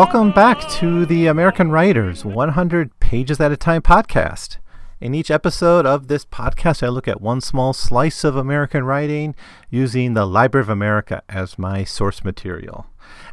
Welcome 0.00 0.30
back 0.30 0.66
to 0.78 1.04
the 1.04 1.26
American 1.26 1.70
Writers 1.70 2.24
100 2.24 2.98
Pages 3.00 3.38
at 3.38 3.52
a 3.52 3.56
Time 3.58 3.82
podcast. 3.82 4.56
In 4.98 5.14
each 5.14 5.30
episode 5.30 5.84
of 5.84 6.08
this 6.08 6.24
podcast, 6.24 6.82
I 6.82 6.88
look 6.88 7.06
at 7.06 7.20
one 7.20 7.42
small 7.42 7.74
slice 7.74 8.24
of 8.24 8.34
American 8.34 8.84
writing 8.84 9.34
using 9.68 10.14
the 10.14 10.24
Library 10.24 10.62
of 10.62 10.70
America 10.70 11.22
as 11.28 11.58
my 11.58 11.84
source 11.84 12.24
material. 12.24 12.86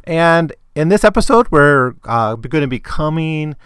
And 0.04 0.52
in 0.74 0.90
this 0.90 1.04
episode, 1.04 1.48
we're 1.50 1.94
uh, 2.04 2.34
going 2.34 2.60
to 2.60 2.68
be 2.68 2.80
coming 2.80 3.56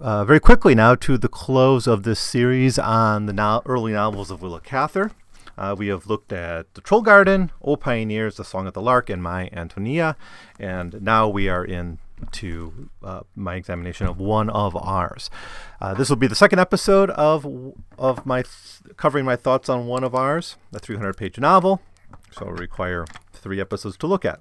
uh, 0.00 0.24
very 0.24 0.40
quickly 0.40 0.74
now 0.74 0.96
to 0.96 1.16
the 1.16 1.28
close 1.28 1.86
of 1.86 2.02
this 2.02 2.18
series 2.18 2.76
on 2.76 3.26
the 3.26 3.32
no- 3.32 3.62
early 3.66 3.92
novels 3.92 4.32
of 4.32 4.42
Willa 4.42 4.60
Cather. 4.60 5.12
Uh, 5.56 5.76
we 5.78 5.86
have 5.86 6.08
looked 6.08 6.32
at 6.32 6.74
The 6.74 6.80
Troll 6.80 7.02
Garden, 7.02 7.52
O 7.62 7.76
Pioneers, 7.76 8.36
The 8.36 8.44
Song 8.44 8.66
of 8.66 8.74
the 8.74 8.82
Lark, 8.82 9.10
and 9.10 9.22
My 9.22 9.48
Antonia. 9.52 10.16
And 10.58 11.00
now 11.02 11.28
we 11.28 11.48
are 11.48 11.64
in 11.64 11.98
to 12.32 12.90
uh, 13.02 13.20
my 13.34 13.56
examination 13.56 14.06
of 14.06 14.18
one 14.18 14.48
of 14.50 14.76
ours. 14.76 15.30
Uh, 15.80 15.94
this 15.94 16.08
will 16.08 16.16
be 16.16 16.26
the 16.26 16.34
second 16.34 16.58
episode 16.58 17.10
of 17.10 17.46
of 17.98 18.24
my 18.24 18.42
th- 18.42 18.96
covering 18.96 19.24
my 19.24 19.36
thoughts 19.36 19.68
on 19.68 19.86
one 19.86 20.04
of 20.04 20.14
ours, 20.14 20.56
the 20.70 20.78
300 20.78 21.16
page 21.16 21.38
novel. 21.38 21.80
So 22.30 22.42
it'll 22.42 22.54
require 22.54 23.04
three 23.32 23.60
episodes 23.60 23.96
to 23.98 24.06
look 24.06 24.24
at. 24.24 24.40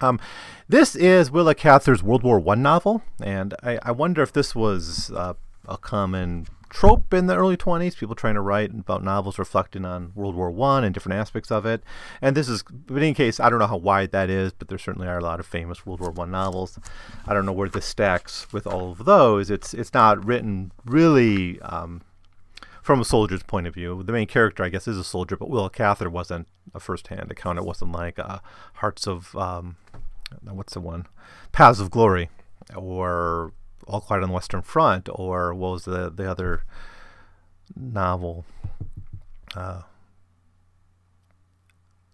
Um, 0.00 0.20
this 0.68 0.94
is 0.94 1.30
Willa 1.30 1.54
Cather's 1.54 2.02
World 2.02 2.22
War 2.22 2.38
One 2.38 2.62
novel, 2.62 3.02
and 3.20 3.54
I, 3.62 3.78
I, 3.82 3.92
wonder 3.92 4.22
if 4.22 4.30
this 4.30 4.54
was 4.54 5.10
uh, 5.12 5.34
a 5.68 5.76
common 5.76 6.46
trope 6.68 7.14
in 7.14 7.26
the 7.26 7.36
early 7.36 7.56
20s 7.56 7.96
people 7.96 8.14
trying 8.14 8.34
to 8.34 8.40
write 8.40 8.70
about 8.70 9.02
novels 9.02 9.38
reflecting 9.38 9.84
on 9.84 10.12
world 10.14 10.34
war 10.34 10.50
one 10.50 10.84
and 10.84 10.92
different 10.92 11.18
aspects 11.18 11.50
of 11.50 11.64
it. 11.64 11.82
And 12.20 12.36
this 12.36 12.48
is 12.48 12.62
but 12.62 12.96
in 12.96 13.02
any 13.02 13.14
case 13.14 13.38
i 13.38 13.48
don't 13.48 13.58
know 13.58 13.66
how 13.66 13.76
wide 13.76 14.12
that 14.12 14.30
is 14.30 14.52
but 14.52 14.68
there 14.68 14.78
certainly 14.78 15.08
are 15.08 15.18
a 15.18 15.22
lot 15.22 15.40
of 15.40 15.46
famous 15.46 15.86
world 15.86 16.00
war 16.00 16.10
one 16.10 16.30
novels. 16.30 16.78
I 17.26 17.34
don't 17.34 17.46
know 17.46 17.52
where 17.52 17.68
this 17.68 17.86
stacks 17.86 18.52
with 18.52 18.66
all 18.66 18.90
of 18.92 19.04
those. 19.04 19.50
It's 19.50 19.74
it's 19.74 19.94
not 19.94 20.24
written 20.24 20.72
really 20.84 21.60
um, 21.60 22.02
from 22.82 23.00
a 23.00 23.04
soldier's 23.04 23.42
point 23.42 23.66
of 23.66 23.74
view. 23.74 24.02
The 24.02 24.12
main 24.12 24.26
character 24.26 24.64
i 24.64 24.68
guess 24.68 24.88
is 24.88 24.98
a 24.98 25.04
soldier 25.04 25.36
but 25.36 25.50
willa 25.50 25.70
cather 25.70 26.10
wasn't 26.10 26.48
a 26.74 26.80
first-hand 26.80 27.30
account. 27.30 27.58
It 27.58 27.64
wasn't 27.64 27.92
like 27.92 28.18
uh, 28.18 28.40
hearts 28.74 29.06
of 29.06 29.34
um, 29.36 29.76
what's 30.42 30.74
the 30.74 30.80
one? 30.80 31.06
Paths 31.52 31.80
of 31.80 31.90
glory 31.90 32.28
or 32.74 33.52
all 33.86 34.00
Quiet 34.00 34.22
on 34.22 34.28
the 34.28 34.34
Western 34.34 34.62
Front, 34.62 35.08
or 35.12 35.54
what 35.54 35.72
was 35.72 35.84
the 35.84 36.10
the 36.10 36.30
other 36.30 36.62
novel? 37.74 38.44
Uh, 39.54 39.82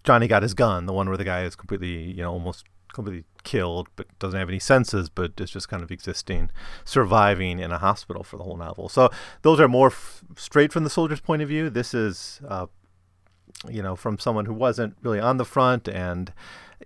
Johnny 0.05 0.27
got 0.27 0.43
his 0.43 0.55
gun, 0.55 0.87
the 0.87 0.93
one 0.93 1.09
where 1.09 1.17
the 1.17 1.25
guy 1.25 1.45
is 1.45 1.55
completely, 1.55 2.11
you 2.11 2.23
know, 2.23 2.33
almost 2.33 2.65
completely 2.93 3.25
killed, 3.43 3.89
but 3.97 4.07
doesn't 4.19 4.39
have 4.39 4.49
any 4.49 4.59
senses, 4.59 5.09
but 5.09 5.33
is 5.41 5.51
just 5.51 5.69
kind 5.69 5.83
of 5.83 5.91
existing, 5.91 6.51
surviving 6.85 7.59
in 7.59 7.73
a 7.73 7.79
hospital 7.79 8.23
for 8.23 8.37
the 8.37 8.45
whole 8.45 8.57
novel. 8.57 8.89
So 8.89 9.11
those 9.43 9.61
are 9.61 9.69
more 9.69 9.89
f- 9.89 10.23
straight 10.37 10.73
from 10.73 10.85
the 10.85 10.91
soldier's 10.91 11.21
point 11.21 11.43
of 11.43 11.49
view. 11.49 11.71
This 11.71 11.95
is, 11.95 12.41
uh, 12.47 12.67
you 13.69 13.83
know, 13.83 13.97
from 13.97 14.19
someone 14.19 14.47
who 14.47 14.55
wasn't 14.55 14.97
really 15.03 15.21
on 15.21 15.37
the 15.37 15.45
front 15.45 15.89
and 15.89 16.33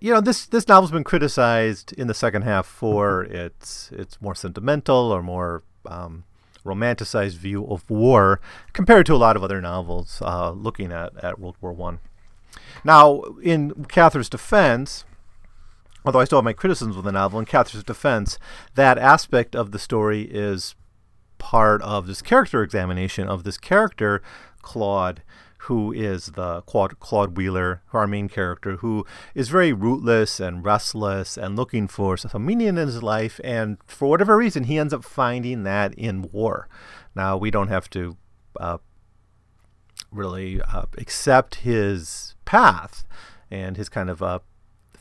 you 0.01 0.13
know 0.13 0.21
this 0.21 0.45
this 0.45 0.67
novel's 0.67 0.91
been 0.91 1.03
criticized 1.03 1.93
in 1.93 2.07
the 2.07 2.13
second 2.13 2.43
half 2.43 2.65
for 2.65 3.23
its 3.23 3.91
its 3.91 4.21
more 4.21 4.35
sentimental 4.35 5.11
or 5.11 5.21
more 5.21 5.63
um, 5.85 6.23
romanticized 6.65 7.37
view 7.37 7.65
of 7.65 7.89
war 7.89 8.39
compared 8.73 9.05
to 9.05 9.13
a 9.13 9.17
lot 9.17 9.35
of 9.35 9.43
other 9.43 9.61
novels 9.61 10.21
uh, 10.21 10.51
looking 10.51 10.91
at, 10.91 11.23
at 11.23 11.39
World 11.39 11.55
War 11.61 11.73
One. 11.73 11.99
Now, 12.83 13.21
in 13.41 13.85
Cather's 13.85 14.29
defense, 14.29 15.05
although 16.05 16.19
I 16.19 16.25
still 16.25 16.39
have 16.39 16.45
my 16.45 16.53
criticisms 16.53 16.97
of 16.97 17.03
the 17.03 17.11
novel, 17.11 17.39
in 17.39 17.45
Cather's 17.45 17.83
defense, 17.83 18.37
that 18.75 18.97
aspect 18.97 19.55
of 19.55 19.71
the 19.71 19.79
story 19.79 20.23
is 20.23 20.75
part 21.37 21.81
of 21.81 22.07
this 22.07 22.21
character 22.21 22.63
examination 22.63 23.27
of 23.27 23.43
this 23.43 23.57
character, 23.57 24.21
Claude, 24.61 25.21
who 25.59 25.91
is 25.91 26.27
the 26.27 26.61
Claude, 26.61 26.99
Claude 26.99 27.35
Wheeler, 27.35 27.81
our 27.93 28.07
main 28.07 28.29
character, 28.29 28.77
who 28.77 29.05
is 29.33 29.49
very 29.49 29.73
rootless 29.73 30.39
and 30.39 30.63
restless 30.63 31.37
and 31.37 31.55
looking 31.55 31.87
for 31.87 32.17
some 32.17 32.45
meaning 32.45 32.67
in 32.67 32.75
his 32.77 33.03
life. 33.03 33.39
And 33.43 33.77
for 33.85 34.09
whatever 34.09 34.37
reason, 34.37 34.65
he 34.65 34.77
ends 34.77 34.93
up 34.93 35.03
finding 35.03 35.63
that 35.63 35.93
in 35.95 36.29
war. 36.31 36.67
Now, 37.15 37.37
we 37.37 37.51
don't 37.51 37.69
have 37.69 37.89
to 37.91 38.17
uh, 38.59 38.77
really 40.11 40.61
uh, 40.61 40.85
accept 40.97 41.55
his 41.55 42.35
path 42.45 43.03
and 43.49 43.77
his 43.77 43.89
kind 43.89 44.09
of 44.09 44.21
uh, 44.21 44.39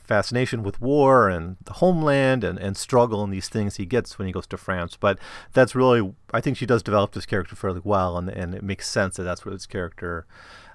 fascination 0.07 0.63
with 0.63 0.81
war 0.81 1.29
and 1.29 1.57
the 1.65 1.75
homeland 1.75 2.45
and, 2.45 2.59
and 2.59 2.77
struggle 2.77 3.23
and 3.23 3.33
these 3.33 3.49
things 3.49 3.77
he 3.77 3.87
gets 3.87 4.19
when 4.19 4.27
he 4.27 4.33
goes 4.33 4.47
to 4.49 4.57
France. 4.57 4.97
But 4.99 5.19
that's 5.53 5.75
really, 5.75 6.15
I 6.33 6.41
think 6.41 6.57
she 6.57 6.67
does 6.67 6.83
develop 6.83 7.13
this 7.13 7.27
character 7.27 7.57
fairly 7.57 7.81
well, 7.85 8.17
and, 8.17 8.29
and 8.29 8.55
it 8.55 8.63
makes 8.63 8.89
sense 8.89 9.17
that 9.17 9.25
that's 9.25 9.45
where 9.45 9.55
this 9.55 9.67
character 9.67 10.27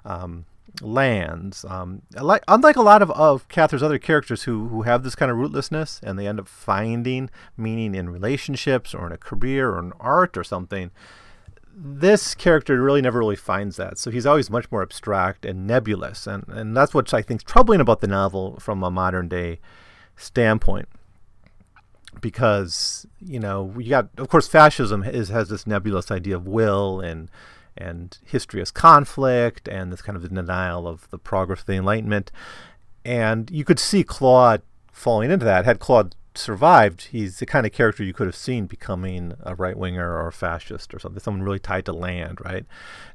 um, 0.06 0.46
lands. 0.82 1.66
Um, 1.66 2.04
like, 2.20 2.44
unlike 2.48 2.76
a 2.76 2.82
lot 2.82 3.02
of, 3.02 3.12
of 3.12 3.48
Cather's 3.50 3.84
other 3.84 4.00
characters 4.00 4.44
who, 4.44 4.68
who 4.68 4.84
have 4.84 5.04
this 5.04 5.16
kind 5.16 5.32
of 5.32 5.38
rootlessness 5.38 6.02
and 6.04 6.18
they 6.18 6.28
end 6.28 6.40
up 6.40 6.48
finding 6.48 7.30
meaning 7.58 7.96
in 7.96 8.10
relationships 8.10 8.94
or 8.94 9.08
in 9.08 9.12
a 9.12 9.18
career 9.18 9.72
or 9.72 9.80
in 9.80 9.94
art 10.00 10.38
or 10.38 10.44
something 10.44 10.92
this 11.76 12.36
character 12.36 12.82
really 12.82 13.02
never 13.02 13.20
really 13.20 13.36
finds 13.36 13.78
that. 13.78 13.98
So 13.98 14.12
he's 14.12 14.26
always 14.26 14.50
much 14.50 14.72
more 14.72 14.82
abstract 14.82 15.46
and 15.46 15.66
nebulous. 15.66 16.28
And, 16.28 16.44
and 16.48 16.76
that's 16.76 16.94
what 16.94 17.14
I 17.14 17.22
think 17.22 17.42
is 17.42 17.44
troubling 17.44 17.82
about 17.82 18.02
the 18.02 18.08
novel 18.08 18.58
from 18.60 18.84
a 18.84 18.92
modern 18.92 19.28
day 19.28 19.60
standpoint. 20.16 20.88
Because, 22.20 23.08
you 23.20 23.40
know, 23.40 23.74
you 23.78 23.90
got, 23.90 24.10
of 24.18 24.28
course, 24.30 24.48
fascism 24.48 25.04
is, 25.04 25.30
has 25.30 25.50
this 25.50 25.66
nebulous 25.66 26.12
idea 26.12 26.36
of 26.36 26.46
will 26.46 27.00
and, 27.00 27.32
and 27.78 28.18
history 28.26 28.62
as 28.62 28.70
conflict 28.70 29.68
and 29.68 29.92
this 29.92 30.02
kind 30.02 30.18
of 30.18 30.30
denial 30.30 30.88
of 30.88 31.10
the 31.10 31.18
progress 31.18 31.62
of 31.62 31.66
the 31.68 31.74
Enlightenment. 31.74 32.32
And 33.06 33.50
you 33.50 33.64
could 33.64 33.80
see 33.80 34.04
Claude 34.04 34.62
falling 34.92 35.32
into 35.32 35.46
that. 35.46 35.66
Had 35.66 35.80
Claude 35.80 36.16
survived, 36.36 37.10
he's 37.12 37.40
the 37.40 37.46
kind 37.46 37.66
of 37.66 37.72
character 37.72 38.04
you 38.04 38.14
could 38.14 38.28
have 38.28 38.36
seen 38.36 38.66
becoming 38.66 39.34
a 39.42 39.56
right 39.56 39.78
winger 39.78 40.14
or 40.18 40.28
a 40.28 40.32
fascist 40.32 40.94
or 40.94 41.00
something, 41.00 41.20
someone 41.20 41.44
really 41.44 41.60
tied 41.60 41.86
to 41.86 41.94
land, 41.94 42.40
right? 42.44 42.66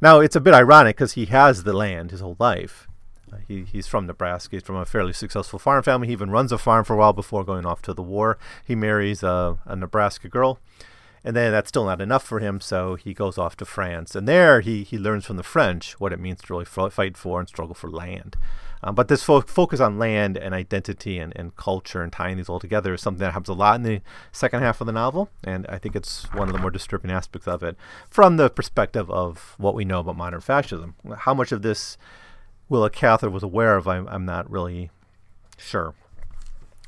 Now, 0.00 0.20
it's 0.20 0.36
a 0.36 0.40
bit 0.40 0.54
ironic 0.54 0.96
because 0.96 1.12
he 1.12 1.26
has 1.26 1.62
the 1.62 1.72
land 1.72 2.10
his 2.10 2.20
whole 2.20 2.36
life. 2.38 2.88
Uh, 3.32 3.38
he, 3.48 3.64
he's 3.64 3.86
from 3.86 4.06
Nebraska. 4.06 4.56
He's 4.56 4.62
from 4.62 4.76
a 4.76 4.84
fairly 4.84 5.12
successful 5.12 5.58
farm 5.58 5.82
family. 5.82 6.08
He 6.08 6.12
even 6.12 6.30
runs 6.30 6.52
a 6.52 6.58
farm 6.58 6.84
for 6.84 6.94
a 6.94 6.96
while 6.96 7.12
before 7.12 7.44
going 7.44 7.66
off 7.66 7.82
to 7.82 7.94
the 7.94 8.02
war. 8.02 8.38
He 8.64 8.74
marries 8.74 9.22
a, 9.22 9.58
a 9.64 9.76
Nebraska 9.76 10.28
girl. 10.28 10.60
And 11.24 11.34
then 11.34 11.50
that's 11.50 11.68
still 11.68 11.86
not 11.86 12.00
enough 12.00 12.22
for 12.22 12.38
him, 12.38 12.60
so 12.60 12.94
he 12.94 13.12
goes 13.12 13.36
off 13.36 13.56
to 13.56 13.64
France. 13.64 14.14
And 14.14 14.28
there 14.28 14.60
he, 14.60 14.84
he 14.84 14.96
learns 14.96 15.26
from 15.26 15.36
the 15.36 15.42
French 15.42 15.98
what 15.98 16.12
it 16.12 16.20
means 16.20 16.40
to 16.42 16.52
really 16.52 16.64
fight 16.64 17.16
for 17.16 17.40
and 17.40 17.48
struggle 17.48 17.74
for 17.74 17.90
land. 17.90 18.36
Um, 18.82 18.94
but 18.94 19.08
this 19.08 19.22
fo- 19.22 19.40
focus 19.40 19.80
on 19.80 19.98
land 19.98 20.36
and 20.36 20.54
identity 20.54 21.18
and, 21.18 21.32
and 21.36 21.56
culture 21.56 22.02
and 22.02 22.12
tying 22.12 22.36
these 22.36 22.48
all 22.48 22.60
together 22.60 22.94
is 22.94 23.00
something 23.00 23.20
that 23.20 23.32
happens 23.32 23.48
a 23.48 23.54
lot 23.54 23.76
in 23.76 23.82
the 23.82 24.00
second 24.32 24.62
half 24.62 24.80
of 24.80 24.86
the 24.86 24.92
novel, 24.92 25.30
and 25.44 25.66
I 25.68 25.78
think 25.78 25.96
it's 25.96 26.24
one 26.32 26.48
of 26.48 26.54
the 26.54 26.60
more 26.60 26.70
disturbing 26.70 27.10
aspects 27.10 27.48
of 27.48 27.62
it 27.62 27.76
from 28.10 28.36
the 28.36 28.50
perspective 28.50 29.10
of 29.10 29.54
what 29.58 29.74
we 29.74 29.84
know 29.84 30.00
about 30.00 30.16
modern 30.16 30.40
fascism. 30.40 30.94
How 31.18 31.34
much 31.34 31.52
of 31.52 31.62
this 31.62 31.96
Willa 32.68 32.90
Cather 32.90 33.30
was 33.30 33.42
aware 33.42 33.76
of, 33.76 33.86
I'm, 33.88 34.08
I'm 34.08 34.24
not 34.24 34.50
really 34.50 34.90
sure. 35.56 35.94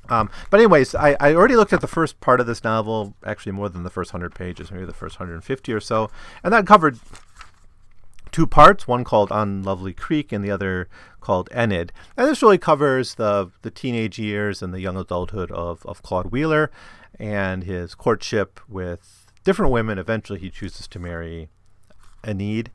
Um, 0.09 0.31
but 0.51 0.61
anyways, 0.61 0.95
I, 0.95 1.17
I 1.21 1.35
already 1.35 1.57
looked 1.57 1.73
at 1.73 1.81
the 1.81 1.87
first 1.87 2.21
part 2.21 2.41
of 2.41 2.47
this 2.47 2.65
novel, 2.65 3.15
actually 3.25 3.53
more 3.53 3.69
than 3.69 3.83
the 3.83 3.91
first 3.91 4.13
100 4.13 4.35
pages, 4.35 4.71
maybe 4.71 4.87
the 4.87 4.95
first 4.95 5.21
150 5.21 5.73
or 5.73 5.81
so, 5.81 6.11
and 6.43 6.53
that 6.53 6.67
covered 6.67 6.99
two 8.39 8.47
parts, 8.47 8.87
one 8.87 9.03
called 9.03 9.33
On 9.33 9.65
Lovely 9.65 9.93
Creek 9.93 10.31
and 10.31 10.45
the 10.45 10.51
other 10.53 10.89
called 11.21 11.49
Enid. 11.53 11.91
And 12.17 12.29
this 12.29 12.41
really 12.41 12.57
covers 12.57 13.17
the, 13.17 13.51
the 13.63 13.71
teenage 13.73 14.17
years 14.17 14.63
and 14.63 14.73
the 14.73 14.81
young 14.81 14.97
adulthood 14.97 15.51
of, 15.51 15.85
of 15.85 16.05
Claude 16.05 16.31
Wheeler 16.31 16.71
and 17.19 17.65
his 17.65 17.97
courtship 17.97 18.61
with 18.69 19.27
different 19.43 19.73
women. 19.73 19.99
Eventually, 19.99 20.39
he 20.39 20.51
chooses 20.51 20.87
to 20.87 21.01
marry 21.01 21.49
Enid, 22.25 22.71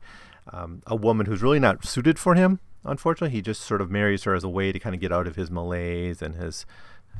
um, 0.52 0.82
a 0.86 0.94
woman 0.94 1.24
who's 1.24 1.40
really 1.40 1.60
not 1.60 1.86
suited 1.86 2.18
for 2.18 2.34
him, 2.34 2.60
unfortunately. 2.84 3.34
He 3.34 3.40
just 3.40 3.62
sort 3.62 3.80
of 3.80 3.90
marries 3.90 4.24
her 4.24 4.34
as 4.34 4.44
a 4.44 4.50
way 4.50 4.70
to 4.70 4.78
kind 4.78 4.94
of 4.94 5.00
get 5.00 5.12
out 5.12 5.26
of 5.26 5.36
his 5.36 5.50
malaise 5.50 6.20
and 6.20 6.34
his 6.34 6.66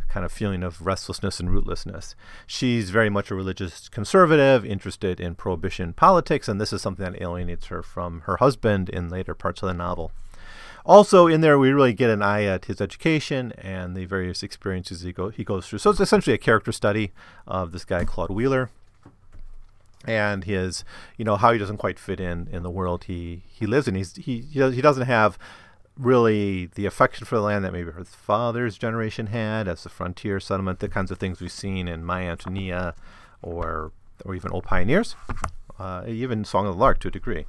kind 0.08 0.24
of 0.24 0.30
feeling 0.30 0.62
of 0.62 0.80
restlessness 0.80 1.40
and 1.40 1.48
rootlessness. 1.48 2.14
She's 2.46 2.90
very 2.90 3.10
much 3.10 3.30
a 3.30 3.34
religious 3.34 3.88
conservative, 3.88 4.64
interested 4.64 5.20
in 5.20 5.34
prohibition 5.34 5.92
politics, 5.92 6.48
and 6.48 6.60
this 6.60 6.72
is 6.72 6.80
something 6.82 7.04
that 7.04 7.20
alienates 7.20 7.66
her 7.66 7.82
from 7.82 8.20
her 8.20 8.36
husband 8.36 8.88
in 8.88 9.08
later 9.08 9.34
parts 9.34 9.62
of 9.62 9.66
the 9.66 9.74
novel. 9.74 10.12
Also, 10.86 11.26
in 11.26 11.40
there, 11.40 11.58
we 11.58 11.72
really 11.72 11.94
get 11.94 12.10
an 12.10 12.22
eye 12.22 12.44
at 12.44 12.66
his 12.66 12.80
education 12.80 13.52
and 13.58 13.96
the 13.96 14.04
various 14.04 14.42
experiences 14.42 15.00
he, 15.00 15.12
go, 15.12 15.30
he 15.30 15.42
goes 15.42 15.66
through. 15.66 15.78
So 15.78 15.90
it's 15.90 16.00
essentially 16.00 16.34
a 16.34 16.38
character 16.38 16.72
study 16.72 17.12
of 17.46 17.72
this 17.72 17.84
guy, 17.84 18.04
Claude 18.04 18.30
Wheeler, 18.30 18.70
and 20.06 20.44
his, 20.44 20.84
you 21.16 21.24
know, 21.24 21.36
how 21.36 21.52
he 21.52 21.58
doesn't 21.58 21.78
quite 21.78 21.98
fit 21.98 22.20
in 22.20 22.48
in 22.52 22.62
the 22.62 22.70
world 22.70 23.04
he, 23.04 23.44
he 23.48 23.66
lives 23.66 23.88
in. 23.88 23.94
He's, 23.94 24.14
he, 24.14 24.42
he 24.42 24.82
doesn't 24.82 25.06
have 25.06 25.38
really 25.98 26.66
the 26.74 26.86
affection 26.86 27.24
for 27.24 27.36
the 27.36 27.42
land 27.42 27.64
that 27.64 27.72
maybe 27.72 27.90
her 27.90 28.04
father's 28.04 28.76
generation 28.76 29.28
had 29.28 29.68
as 29.68 29.82
the 29.82 29.88
frontier 29.88 30.40
settlement, 30.40 30.80
the 30.80 30.88
kinds 30.88 31.10
of 31.10 31.18
things 31.18 31.40
we've 31.40 31.52
seen 31.52 31.88
in 31.88 32.04
My 32.04 32.22
Antonia 32.22 32.94
or 33.42 33.92
or 34.24 34.34
even 34.34 34.50
O 34.52 34.60
Pioneers, 34.60 35.16
uh, 35.78 36.04
even 36.06 36.44
Song 36.44 36.66
of 36.66 36.74
the 36.74 36.80
Lark 36.80 37.00
to 37.00 37.08
a 37.08 37.10
degree. 37.10 37.46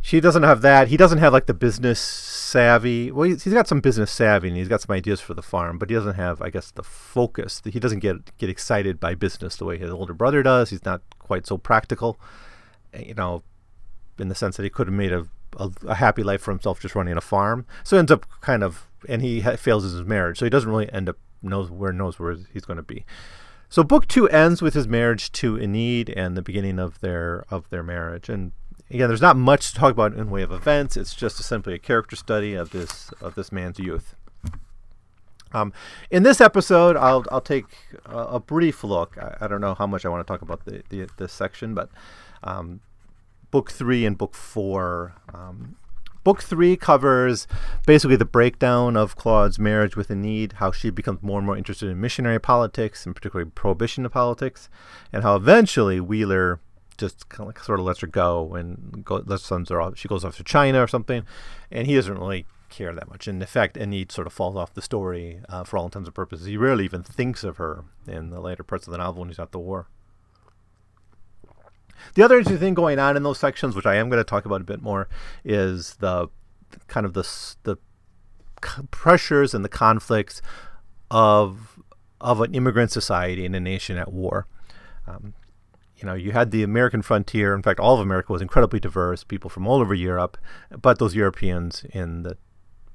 She 0.00 0.20
doesn't 0.20 0.42
have 0.42 0.62
that. 0.62 0.88
He 0.88 0.96
doesn't 0.96 1.18
have 1.18 1.32
like 1.32 1.46
the 1.46 1.54
business 1.54 2.00
savvy. 2.00 3.12
Well, 3.12 3.28
he's, 3.28 3.44
got 3.44 3.68
some 3.68 3.80
business 3.80 4.10
savvy 4.10 4.48
and 4.48 4.56
he's 4.56 4.66
got 4.66 4.80
some 4.80 4.94
ideas 4.94 5.20
for 5.20 5.32
the 5.32 5.42
farm, 5.42 5.78
but 5.78 5.90
he 5.90 5.94
doesn't 5.94 6.14
have, 6.14 6.42
I 6.42 6.50
guess, 6.50 6.72
the 6.72 6.82
focus. 6.82 7.62
He 7.64 7.78
doesn't 7.78 8.00
get 8.00 8.36
get 8.36 8.50
excited 8.50 8.98
by 8.98 9.14
business 9.14 9.56
the 9.56 9.64
way 9.64 9.78
his 9.78 9.90
older 9.90 10.12
brother 10.12 10.42
does. 10.42 10.70
He's 10.70 10.84
not 10.84 11.02
quite 11.20 11.46
so 11.46 11.56
practical, 11.56 12.18
you 12.98 13.14
know, 13.14 13.44
in 14.18 14.28
the 14.28 14.34
sense 14.34 14.56
that 14.56 14.64
he 14.64 14.70
could 14.70 14.88
have 14.88 14.96
made 14.96 15.12
a 15.12 15.28
a, 15.56 15.70
a, 15.86 15.94
happy 15.94 16.22
life 16.22 16.40
for 16.40 16.50
himself 16.50 16.80
just 16.80 16.94
running 16.94 17.16
a 17.16 17.20
farm. 17.20 17.66
So 17.84 17.96
ends 17.96 18.10
up 18.10 18.26
kind 18.40 18.62
of, 18.62 18.86
and 19.08 19.22
he 19.22 19.40
ha- 19.40 19.56
fails 19.56 19.84
his 19.84 20.02
marriage. 20.02 20.38
So 20.38 20.46
he 20.46 20.50
doesn't 20.50 20.70
really 20.70 20.92
end 20.92 21.08
up 21.08 21.16
knows 21.42 21.70
where 21.70 21.92
knows 21.92 22.18
where 22.18 22.36
he's 22.52 22.64
going 22.64 22.76
to 22.76 22.82
be. 22.82 23.04
So 23.68 23.82
book 23.82 24.06
two 24.06 24.28
ends 24.28 24.60
with 24.60 24.74
his 24.74 24.86
marriage 24.86 25.32
to 25.32 25.58
Enid 25.58 26.10
and 26.10 26.36
the 26.36 26.42
beginning 26.42 26.78
of 26.78 27.00
their 27.00 27.44
of 27.50 27.68
their 27.70 27.82
marriage. 27.82 28.28
And 28.28 28.52
again, 28.90 29.08
there's 29.08 29.22
not 29.22 29.36
much 29.36 29.70
to 29.70 29.74
talk 29.74 29.92
about 29.92 30.14
in 30.14 30.30
way 30.30 30.42
of 30.42 30.52
events. 30.52 30.96
It's 30.96 31.14
just 31.14 31.40
a, 31.40 31.42
simply 31.42 31.74
a 31.74 31.78
character 31.78 32.16
study 32.16 32.54
of 32.54 32.70
this 32.70 33.10
of 33.20 33.34
this 33.34 33.50
man's 33.50 33.78
youth. 33.78 34.14
Um, 35.54 35.72
in 36.10 36.22
this 36.22 36.40
episode, 36.40 36.96
I'll 36.96 37.24
I'll 37.30 37.40
take 37.40 37.66
a, 38.06 38.18
a 38.18 38.40
brief 38.40 38.84
look. 38.84 39.18
I, 39.18 39.36
I, 39.42 39.48
don't 39.48 39.60
know 39.60 39.74
how 39.74 39.86
much 39.86 40.06
I 40.06 40.08
want 40.08 40.26
to 40.26 40.30
talk 40.30 40.42
about 40.42 40.64
the, 40.64 40.82
the 40.88 41.08
this 41.18 41.32
section, 41.32 41.74
but 41.74 41.90
um, 42.42 42.80
book 43.52 43.70
three 43.70 44.04
and 44.04 44.18
book 44.18 44.34
four. 44.34 45.14
Um, 45.32 45.76
book 46.24 46.42
three 46.42 46.76
covers 46.76 47.46
basically 47.86 48.16
the 48.16 48.24
breakdown 48.24 48.96
of 48.96 49.14
Claude's 49.14 49.60
marriage 49.60 49.94
with 49.94 50.10
Enid, 50.10 50.54
how 50.54 50.72
she 50.72 50.90
becomes 50.90 51.22
more 51.22 51.38
and 51.38 51.46
more 51.46 51.56
interested 51.56 51.88
in 51.88 52.00
missionary 52.00 52.40
politics, 52.40 53.06
and 53.06 53.14
particularly 53.14 53.48
prohibition 53.54 54.08
politics, 54.08 54.68
and 55.12 55.22
how 55.22 55.36
eventually 55.36 56.00
Wheeler 56.00 56.58
just 56.96 57.28
kind 57.28 57.48
of 57.48 57.62
sort 57.62 57.78
of 57.78 57.86
lets 57.86 58.00
her 58.00 58.06
go 58.06 58.54
and 58.54 59.04
go, 59.04 59.22
lets 59.26 59.44
sons 59.44 59.68
her 59.68 59.80
off. 59.80 59.96
She 59.96 60.08
goes 60.08 60.24
off 60.24 60.36
to 60.38 60.44
China 60.44 60.82
or 60.82 60.88
something, 60.88 61.24
and 61.70 61.86
he 61.86 61.94
doesn't 61.94 62.18
really 62.18 62.46
care 62.70 62.92
that 62.94 63.10
much. 63.10 63.28
And 63.28 63.36
In 63.36 63.42
effect, 63.42 63.76
Enid 63.76 64.10
sort 64.10 64.26
of 64.26 64.32
falls 64.32 64.56
off 64.56 64.74
the 64.74 64.82
story 64.82 65.40
uh, 65.48 65.64
for 65.64 65.76
all 65.76 65.84
intents 65.84 66.08
and 66.08 66.14
purposes. 66.14 66.46
He 66.46 66.56
rarely 66.56 66.84
even 66.84 67.02
thinks 67.02 67.44
of 67.44 67.58
her 67.58 67.84
in 68.06 68.30
the 68.30 68.40
later 68.40 68.62
parts 68.62 68.86
of 68.86 68.92
the 68.92 68.98
novel 68.98 69.20
when 69.20 69.28
he's 69.28 69.38
at 69.38 69.52
the 69.52 69.58
war. 69.58 69.88
The 72.14 72.22
other 72.22 72.38
interesting 72.38 72.60
thing 72.60 72.74
going 72.74 72.98
on 72.98 73.16
in 73.16 73.22
those 73.22 73.38
sections, 73.38 73.74
which 73.74 73.86
I 73.86 73.94
am 73.96 74.08
going 74.08 74.20
to 74.20 74.24
talk 74.24 74.44
about 74.44 74.60
a 74.60 74.64
bit 74.64 74.82
more, 74.82 75.08
is 75.44 75.94
the 75.96 76.28
kind 76.88 77.06
of 77.06 77.14
the 77.14 77.28
the 77.64 77.76
pressures 78.90 79.54
and 79.54 79.64
the 79.64 79.68
conflicts 79.68 80.40
of 81.10 81.80
of 82.20 82.40
an 82.40 82.54
immigrant 82.54 82.90
society 82.90 83.44
in 83.44 83.54
a 83.54 83.60
nation 83.60 83.96
at 83.98 84.12
war. 84.12 84.46
Um, 85.06 85.34
you 85.96 86.06
know, 86.06 86.14
you 86.14 86.32
had 86.32 86.50
the 86.50 86.62
American 86.62 87.02
frontier. 87.02 87.54
In 87.54 87.62
fact, 87.62 87.78
all 87.78 87.94
of 87.94 88.00
America 88.00 88.32
was 88.32 88.42
incredibly 88.42 88.80
diverse, 88.80 89.24
people 89.24 89.50
from 89.50 89.66
all 89.66 89.80
over 89.80 89.94
Europe. 89.94 90.36
But 90.70 90.98
those 90.98 91.14
Europeans 91.14 91.84
in 91.92 92.22
the 92.22 92.36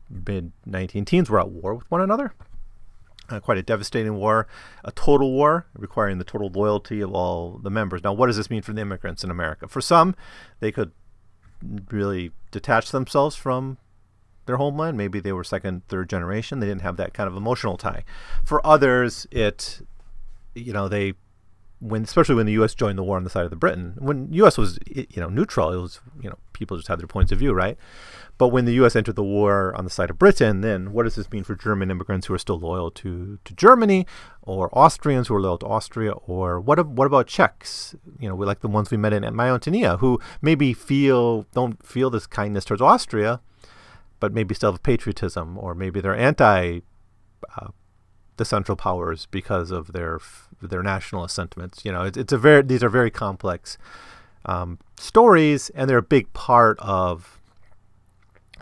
mid 0.09 0.51
19 0.65 1.05
teens 1.05 1.29
were 1.29 1.39
at 1.39 1.49
war 1.49 1.75
with 1.75 1.89
one 1.91 2.01
another 2.01 2.33
uh, 3.29 3.39
quite 3.39 3.57
a 3.57 3.63
devastating 3.63 4.15
war, 4.15 4.47
a 4.83 4.91
total 4.91 5.31
war 5.31 5.67
requiring 5.77 6.17
the 6.17 6.23
total 6.23 6.49
loyalty 6.49 7.01
of 7.01 7.11
all 7.13 7.59
the 7.63 7.69
members. 7.69 8.03
Now, 8.03 8.13
what 8.13 8.27
does 8.27 8.37
this 8.37 8.49
mean 8.49 8.61
for 8.61 8.73
the 8.73 8.81
immigrants 8.81 9.23
in 9.23 9.31
America? 9.31 9.67
For 9.67 9.81
some, 9.81 10.15
they 10.59 10.71
could 10.71 10.91
really 11.89 12.31
detach 12.51 12.91
themselves 12.91 13.35
from 13.35 13.77
their 14.45 14.57
homeland. 14.57 14.97
Maybe 14.97 15.19
they 15.19 15.33
were 15.33 15.43
second, 15.43 15.87
third 15.87 16.09
generation. 16.09 16.59
They 16.59 16.67
didn't 16.67 16.81
have 16.81 16.97
that 16.97 17.13
kind 17.13 17.27
of 17.27 17.35
emotional 17.35 17.77
tie. 17.77 18.03
For 18.43 18.65
others, 18.65 19.27
it, 19.31 19.81
you 20.55 20.73
know, 20.73 20.87
they 20.87 21.13
when 21.79 22.03
especially 22.03 22.35
when 22.35 22.45
the 22.45 22.53
U.S. 22.53 22.73
joined 22.73 22.97
the 22.97 23.03
war 23.03 23.17
on 23.17 23.23
the 23.23 23.29
side 23.29 23.45
of 23.45 23.49
the 23.51 23.55
Britain, 23.55 23.95
when 23.99 24.31
U.S. 24.33 24.57
was 24.57 24.79
you 24.87 25.05
know 25.17 25.29
neutral, 25.29 25.71
it 25.71 25.77
was 25.77 25.99
you 26.21 26.29
know 26.29 26.37
people 26.53 26.77
just 26.77 26.87
had 26.87 26.99
their 26.99 27.07
points 27.07 27.31
of 27.31 27.39
view, 27.39 27.53
right? 27.53 27.77
But 28.37 28.49
when 28.49 28.65
the 28.65 28.73
U.S. 28.73 28.95
entered 28.95 29.15
the 29.15 29.23
war 29.23 29.75
on 29.75 29.83
the 29.83 29.89
side 29.89 30.09
of 30.09 30.19
Britain, 30.19 30.61
then 30.61 30.91
what 30.91 31.03
does 31.03 31.15
this 31.15 31.31
mean 31.31 31.43
for 31.43 31.55
German 31.55 31.89
immigrants 31.89 32.27
who 32.27 32.33
are 32.35 32.39
still 32.39 32.59
loyal 32.59 32.91
to, 32.91 33.39
to 33.43 33.53
Germany, 33.55 34.05
or 34.43 34.69
Austrians 34.77 35.27
who 35.27 35.35
are 35.35 35.41
loyal 35.41 35.57
to 35.59 35.65
Austria, 35.65 36.11
or 36.11 36.59
what 36.59 36.85
what 36.87 37.07
about 37.07 37.27
Czechs? 37.27 37.95
You 38.19 38.29
know, 38.29 38.35
we 38.35 38.45
like 38.45 38.61
the 38.61 38.67
ones 38.67 38.91
we 38.91 38.97
met 38.97 39.13
in 39.13 39.35
My 39.35 39.49
Antonia, 39.51 39.97
who 39.97 40.19
maybe 40.41 40.73
feel 40.73 41.43
don't 41.53 41.83
feel 41.85 42.09
this 42.09 42.27
kindness 42.27 42.65
towards 42.65 42.81
Austria, 42.81 43.41
but 44.19 44.33
maybe 44.33 44.53
still 44.55 44.71
have 44.71 44.83
patriotism, 44.83 45.57
or 45.57 45.75
maybe 45.75 46.01
they're 46.01 46.15
anti. 46.15 46.81
Uh, 47.55 47.67
the 48.37 48.45
Central 48.45 48.75
Powers 48.75 49.27
because 49.27 49.71
of 49.71 49.93
their 49.93 50.19
their 50.61 50.81
nationalist 50.81 51.35
sentiments. 51.35 51.83
You 51.83 51.91
know, 51.91 52.03
it's, 52.03 52.17
it's 52.17 52.33
a 52.33 52.37
very 52.37 52.61
these 52.61 52.83
are 52.83 52.89
very 52.89 53.11
complex 53.11 53.77
um, 54.45 54.79
stories, 54.97 55.69
and 55.71 55.89
they're 55.89 55.97
a 55.97 56.03
big 56.03 56.31
part 56.33 56.79
of 56.79 57.39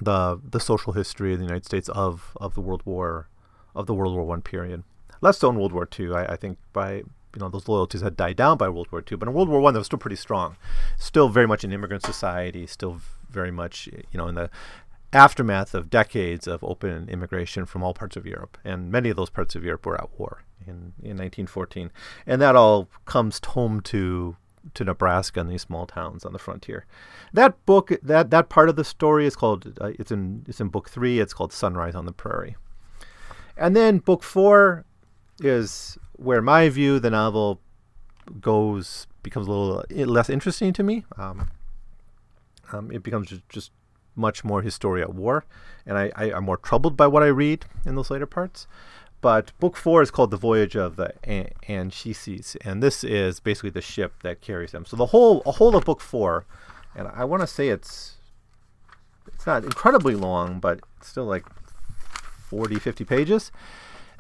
the 0.01 0.39
the 0.43 0.59
social 0.59 0.93
history 0.93 1.33
of 1.33 1.39
the 1.39 1.45
United 1.45 1.65
States 1.65 1.89
of 1.89 2.35
of 2.41 2.55
the 2.55 2.61
World 2.61 2.81
War 2.85 3.29
of 3.75 3.85
the 3.85 3.93
World 3.93 4.15
War 4.15 4.25
One 4.25 4.41
period. 4.41 4.83
Less 5.21 5.37
so 5.37 5.49
in 5.49 5.55
World 5.55 5.71
War 5.71 5.85
Two. 5.85 6.15
I, 6.15 6.33
I 6.33 6.35
think 6.35 6.57
by 6.73 6.95
you 7.35 7.39
know 7.39 7.49
those 7.49 7.67
loyalties 7.67 8.01
had 8.01 8.17
died 8.17 8.37
down 8.37 8.57
by 8.57 8.69
World 8.69 8.87
War 8.91 9.03
II, 9.09 9.17
but 9.17 9.27
in 9.27 9.33
World 9.33 9.49
War 9.49 9.59
One 9.59 9.73
they 9.73 9.79
were 9.79 9.85
still 9.85 9.99
pretty 9.99 10.15
strong, 10.15 10.57
still 10.97 11.29
very 11.29 11.47
much 11.47 11.63
an 11.63 11.71
immigrant 11.71 12.03
society, 12.03 12.65
still 12.65 13.01
very 13.29 13.51
much 13.51 13.87
you 13.87 14.17
know 14.17 14.27
in 14.27 14.35
the 14.35 14.49
aftermath 15.15 15.73
of 15.73 15.89
decades 15.89 16.45
of 16.45 16.61
open 16.63 17.07
immigration 17.09 17.65
from 17.65 17.81
all 17.81 17.93
parts 17.93 18.17
of 18.17 18.25
Europe, 18.25 18.57
and 18.65 18.91
many 18.91 19.09
of 19.09 19.15
those 19.15 19.29
parts 19.29 19.55
of 19.55 19.63
Europe 19.63 19.85
were 19.85 19.95
at 19.95 20.09
war 20.19 20.43
in, 20.67 20.93
in 21.01 21.17
1914, 21.17 21.89
and 22.27 22.41
that 22.41 22.55
all 22.55 22.89
comes 23.05 23.39
home 23.43 23.79
to 23.81 24.35
to 24.73 24.83
Nebraska 24.83 25.39
and 25.39 25.49
these 25.49 25.61
small 25.61 25.85
towns 25.85 26.25
on 26.25 26.33
the 26.33 26.39
frontier. 26.39 26.87
That 27.31 27.63
book, 27.67 27.91
that 28.01 28.29
that 28.31 28.49
part 28.49 28.67
of 28.67 28.75
the 28.75 28.83
story 28.83 29.25
is 29.25 29.35
called 29.35 29.77
uh, 29.79 29.93
it's 29.97 30.11
in 30.11 30.43
it's 30.47 30.59
in 30.59 30.67
book 30.67 30.89
three. 30.89 31.19
It's 31.19 31.33
called 31.33 31.53
Sunrise 31.53 31.95
on 31.95 32.05
the 32.05 32.11
Prairie, 32.11 32.57
and 33.55 33.75
then 33.75 33.99
book 33.99 34.21
four 34.21 34.83
is 35.39 35.97
where 36.17 36.41
my 36.41 36.67
view 36.67 36.99
the 36.99 37.09
novel 37.09 37.61
goes 38.41 39.07
becomes 39.23 39.47
a 39.47 39.51
little 39.51 39.85
less 40.11 40.29
interesting 40.29 40.73
to 40.73 40.83
me. 40.83 41.05
Um, 41.17 41.51
um, 42.73 42.91
it 42.91 43.03
becomes 43.03 43.31
just 43.47 43.71
much 44.15 44.43
more 44.43 44.61
history 44.61 45.01
at 45.01 45.13
war, 45.13 45.45
and 45.85 45.97
I, 45.97 46.11
I, 46.15 46.31
am 46.31 46.45
more 46.45 46.57
troubled 46.57 46.95
by 46.95 47.07
what 47.07 47.23
I 47.23 47.27
read 47.27 47.65
in 47.85 47.95
those 47.95 48.09
later 48.09 48.25
parts. 48.25 48.67
But 49.21 49.51
book 49.59 49.75
four 49.75 50.01
is 50.01 50.11
called 50.11 50.31
The 50.31 50.37
Voyage 50.37 50.75
of 50.75 50.97
the 50.97 51.13
An- 51.23 51.49
Anchises, 51.67 52.55
and 52.61 52.81
this 52.83 53.03
is 53.03 53.39
basically 53.39 53.71
the 53.71 53.81
ship 53.81 54.13
that 54.23 54.41
carries 54.41 54.71
them. 54.71 54.85
So 54.85 54.95
the 54.95 55.07
whole 55.07 55.41
a 55.45 55.53
whole 55.53 55.75
of 55.75 55.85
book 55.85 56.01
four, 56.01 56.45
and 56.95 57.07
I 57.07 57.23
want 57.23 57.41
to 57.41 57.47
say 57.47 57.69
it's 57.69 58.17
it's 59.33 59.45
not 59.45 59.63
incredibly 59.63 60.15
long, 60.15 60.59
but 60.59 60.79
still 61.01 61.25
like 61.25 61.45
40, 62.49 62.75
50 62.75 63.03
pages. 63.05 63.51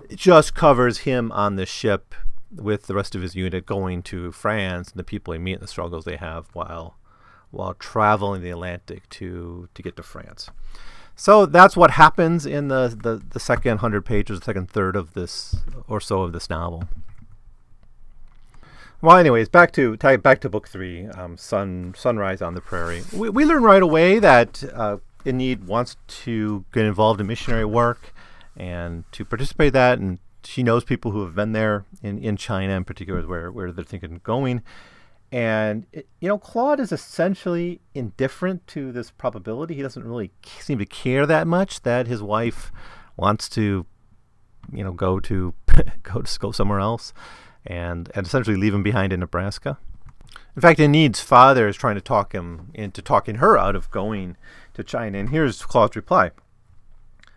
It 0.09 0.17
just 0.17 0.55
covers 0.55 0.99
him 0.99 1.31
on 1.31 1.55
the 1.55 1.65
ship 1.65 2.15
with 2.51 2.87
the 2.87 2.95
rest 2.95 3.15
of 3.15 3.21
his 3.21 3.35
unit 3.35 3.65
going 3.65 4.01
to 4.03 4.31
France 4.31 4.89
and 4.89 4.99
the 4.99 5.03
people 5.03 5.33
he 5.33 5.39
meet 5.39 5.53
and 5.53 5.61
the 5.61 5.67
struggles 5.67 6.05
they 6.05 6.17
have 6.17 6.47
while 6.53 6.95
while 7.51 7.73
traveling 7.73 8.41
the 8.41 8.49
Atlantic 8.49 9.09
to 9.09 9.69
to 9.73 9.81
get 9.81 9.95
to 9.95 10.03
France. 10.03 10.49
So 11.15 11.45
that's 11.45 11.77
what 11.77 11.91
happens 11.91 12.45
in 12.45 12.67
the, 12.67 12.93
the, 13.01 13.21
the 13.29 13.39
second 13.39 13.77
hundred 13.77 14.03
pages, 14.05 14.39
the 14.39 14.45
second 14.45 14.69
third 14.69 14.97
of 14.97 15.13
this 15.13 15.55
or 15.87 16.01
so 16.01 16.23
of 16.23 16.33
this 16.33 16.49
novel. 16.49 16.89
Well, 19.01 19.17
anyways, 19.17 19.49
back 19.49 19.71
to 19.73 19.97
back 19.97 20.41
to 20.41 20.49
book 20.49 20.67
three, 20.67 21.05
um, 21.07 21.37
Sun 21.37 21.93
Sunrise 21.97 22.41
on 22.41 22.53
the 22.53 22.61
Prairie. 22.61 23.03
We, 23.13 23.29
we 23.29 23.45
learn 23.45 23.63
right 23.63 23.83
away 23.83 24.19
that 24.19 24.63
uh, 24.73 24.97
Enid 25.25 25.67
wants 25.67 25.95
to 26.07 26.65
get 26.73 26.85
involved 26.85 27.21
in 27.21 27.27
missionary 27.27 27.65
work 27.65 28.13
and 28.57 29.03
to 29.11 29.23
participate 29.23 29.67
in 29.67 29.73
that, 29.73 29.99
and 29.99 30.19
she 30.43 30.63
knows 30.63 30.83
people 30.83 31.11
who 31.11 31.23
have 31.23 31.35
been 31.35 31.51
there 31.51 31.85
in, 32.01 32.17
in 32.17 32.35
China, 32.35 32.73
in 32.73 32.83
particular, 32.83 33.25
where 33.27 33.51
where 33.51 33.71
they're 33.71 33.85
thinking 33.85 34.13
of 34.13 34.23
going. 34.23 34.63
And, 35.35 35.85
it, 35.91 36.07
you 36.21 36.29
know, 36.29 36.37
Claude 36.37 36.79
is 36.79 36.93
essentially 36.93 37.81
indifferent 37.93 38.65
to 38.67 38.93
this 38.93 39.11
probability. 39.11 39.75
He 39.75 39.81
doesn't 39.81 40.05
really 40.05 40.31
seem 40.61 40.79
to 40.79 40.85
care 40.85 41.25
that 41.25 41.45
much 41.45 41.81
that 41.81 42.07
his 42.07 42.23
wife 42.23 42.71
wants 43.17 43.49
to, 43.49 43.85
you 44.71 44.81
know, 44.81 44.93
go 44.93 45.19
to 45.19 45.53
go 46.03 46.21
to 46.21 46.39
go 46.39 46.53
somewhere 46.53 46.79
else 46.79 47.13
and, 47.65 48.09
and 48.15 48.25
essentially 48.25 48.55
leave 48.55 48.73
him 48.73 48.81
behind 48.81 49.11
in 49.11 49.19
Nebraska. 49.19 49.77
In 50.55 50.61
fact, 50.61 50.79
Enid's 50.79 51.19
father 51.19 51.67
is 51.67 51.75
trying 51.75 51.95
to 51.95 52.01
talk 52.01 52.31
him 52.31 52.71
into 52.73 53.01
talking 53.01 53.35
her 53.35 53.57
out 53.57 53.75
of 53.75 53.91
going 53.91 54.37
to 54.73 54.85
China. 54.85 55.17
And 55.17 55.31
here's 55.31 55.65
Claude's 55.65 55.97
reply 55.97 56.31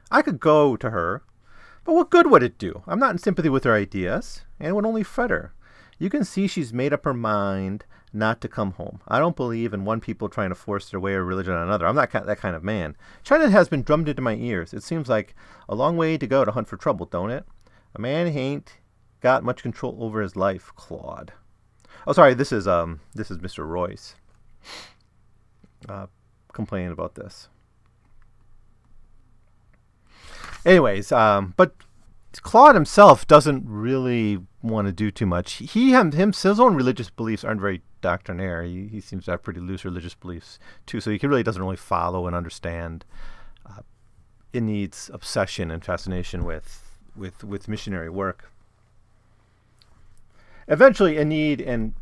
I 0.09 0.23
could 0.23 0.39
go 0.39 0.77
to 0.77 0.91
her, 0.91 1.25
but 1.83 1.95
what 1.95 2.11
good 2.11 2.29
would 2.29 2.45
it 2.45 2.59
do? 2.59 2.85
I'm 2.87 3.01
not 3.01 3.11
in 3.11 3.19
sympathy 3.19 3.49
with 3.49 3.65
her 3.65 3.75
ideas, 3.75 4.43
and 4.61 4.69
it 4.69 4.75
would 4.75 4.87
only 4.87 5.03
fret 5.03 5.31
her. 5.31 5.53
You 5.99 6.11
can 6.11 6.25
see 6.25 6.47
she's 6.47 6.73
made 6.73 6.93
up 6.93 7.05
her 7.05 7.15
mind 7.15 7.85
not 8.13 8.41
to 8.41 8.49
come 8.49 8.73
home. 8.73 9.01
I 9.09 9.19
don't 9.19 9.37
believe 9.37 9.75
in 9.75 9.85
one 9.85 10.01
people 10.01 10.29
trying 10.29 10.49
to 10.51 10.55
force 10.55 10.89
their 10.91 11.01
way 11.01 11.15
of 11.15 11.27
religion 11.27 11.55
on 11.55 11.67
another. 11.67 11.87
I'm 11.87 11.97
not 11.97 12.13
that 12.13 12.39
kind 12.39 12.55
of 12.55 12.63
man. 12.63 12.97
China 13.23 13.51
has 13.51 13.69
been 13.69 13.83
drummed 13.83 14.09
into 14.09 14.23
my 14.23 14.35
ears. 14.35 14.73
It 14.73 14.83
seems 14.83 15.09
like 15.09 15.35
a 15.69 15.75
long 15.75 15.97
way 15.97 16.17
to 16.17 16.27
go 16.27 16.45
to 16.45 16.53
hunt 16.53 16.69
for 16.69 16.77
trouble, 16.77 17.07
don't 17.07 17.31
it? 17.31 17.45
A 17.95 18.01
man 18.01 18.29
ain't 18.29 18.79
got 19.21 19.43
much 19.43 19.63
control 19.63 19.97
over 20.01 20.21
his 20.21 20.37
life, 20.37 20.73
Claude. 20.77 21.33
Oh, 22.07 22.13
sorry. 22.13 22.35
This 22.35 22.53
is 22.53 22.69
um, 22.69 23.01
this 23.15 23.31
is 23.31 23.39
Mr. 23.39 23.67
Royce 23.67 24.15
uh, 25.89 26.07
complaining 26.53 26.93
about 26.93 27.15
this. 27.15 27.49
Anyways, 30.65 31.13
um, 31.13 31.55
but 31.57 31.75
Claude 32.41 32.75
himself 32.75 33.27
doesn't 33.27 33.65
really 33.67 34.39
want 34.63 34.87
to 34.87 34.93
do 34.93 35.11
too 35.11 35.27
much. 35.27 35.55
He 35.55 35.93
him, 35.93 36.13
his 36.13 36.61
own 36.61 36.75
religious 36.75 37.11
beliefs 37.11 37.45
aren't 37.45 37.61
very 37.61 37.83
doctrinaire. 38.01 38.63
He, 38.63 38.87
he 38.89 39.01
seems 39.01 39.25
to 39.25 39.33
have 39.33 39.43
pretty 39.43 39.61
loose 39.61 39.85
religious 39.85 40.15
beliefs 40.15 40.59
too, 40.87 41.01
so 41.01 41.11
he 41.11 41.27
really 41.27 41.43
doesn't 41.43 41.63
really 41.63 41.77
follow 41.77 42.27
and 42.27 42.37
understand 42.37 43.05
uh, 43.67 43.83
Enid's 44.53 45.11
obsession 45.13 45.71
and 45.71 45.85
fascination 45.85 46.45
with 46.45 46.99
with 47.17 47.45
with 47.45 47.69
missionary 47.69 48.11
work. 48.11 48.51
Eventually, 50.67 51.19
Enid 51.19 51.61
and 51.61 51.95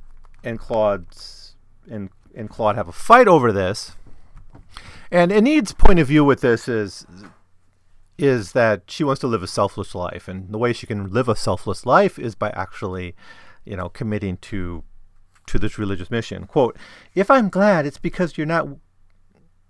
and 0.42 0.58
Claude's 0.58 1.54
and 1.90 2.10
and 2.34 2.50
Claude 2.50 2.76
have 2.76 2.88
a 2.88 2.92
fight 2.92 3.28
over 3.28 3.52
this. 3.52 3.92
And 5.10 5.30
Enid's 5.30 5.72
point 5.72 6.00
of 6.00 6.08
view 6.08 6.24
with 6.24 6.40
this 6.40 6.68
is 6.68 7.06
is 8.18 8.52
that 8.52 8.82
she 8.86 9.04
wants 9.04 9.20
to 9.20 9.26
live 9.26 9.42
a 9.42 9.46
selfless 9.46 9.94
life, 9.94 10.28
and 10.28 10.50
the 10.52 10.58
way 10.58 10.72
she 10.72 10.86
can 10.86 11.10
live 11.10 11.28
a 11.28 11.36
selfless 11.36 11.84
life 11.84 12.18
is 12.18 12.34
by 12.34 12.50
actually, 12.50 13.14
you 13.64 13.76
know, 13.76 13.88
committing 13.88 14.36
to 14.38 14.84
to 15.46 15.58
this 15.58 15.78
religious 15.78 16.10
mission. 16.10 16.46
Quote, 16.46 16.76
if 17.14 17.30
I'm 17.30 17.48
glad, 17.48 17.86
it's 17.86 17.98
because 17.98 18.36
you're 18.36 18.46
not 18.46 18.68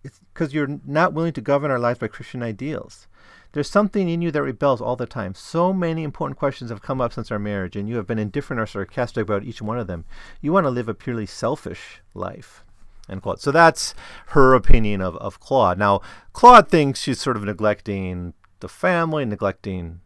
it's 0.05 0.21
because 0.33 0.55
you're 0.55 0.81
not 0.87 1.13
willing 1.13 1.33
to 1.33 1.41
govern 1.41 1.71
our 1.71 1.79
lives 1.79 1.99
by 1.99 2.09
Christian 2.09 2.43
ideals. 2.43 3.09
There's 3.53 3.71
something 3.71 4.09
in 4.09 4.23
you 4.23 4.31
that 4.31 4.43
rebels 4.43 4.81
all 4.81 4.97
the 4.97 5.07
time. 5.07 5.35
So 5.35 5.73
many 5.73 6.03
important 6.03 6.39
questions 6.39 6.71
have 6.71 6.83
come 6.83 7.01
up 7.01 7.13
since 7.13 7.31
our 7.31 7.39
marriage, 7.39 7.75
and 7.75 7.89
you 7.89 7.97
have 7.97 8.07
been 8.07 8.19
indifferent 8.19 8.61
or 8.61 8.67
sarcastic 8.67 9.23
about 9.23 9.45
each 9.45 9.63
one 9.63 9.79
of 9.79 9.87
them. 9.87 10.05
You 10.41 10.53
want 10.53 10.65
to 10.65 10.71
live 10.71 10.89
a 10.89 10.95
purely 10.95 11.27
selfish 11.27 12.03
life. 12.15 12.65
End 13.09 13.23
quote. 13.23 13.41
So 13.41 13.53
that's 13.53 13.95
her 14.29 14.55
opinion 14.55 15.01
of, 15.01 15.17
of 15.17 15.41
Claude. 15.41 15.79
Now, 15.79 16.01
Claude 16.33 16.69
thinks 16.69 17.01
she's 17.01 17.21
sort 17.21 17.37
of 17.37 17.45
neglecting 17.45 18.35
the 18.61 18.69
family, 18.69 19.25
neglecting 19.25 20.01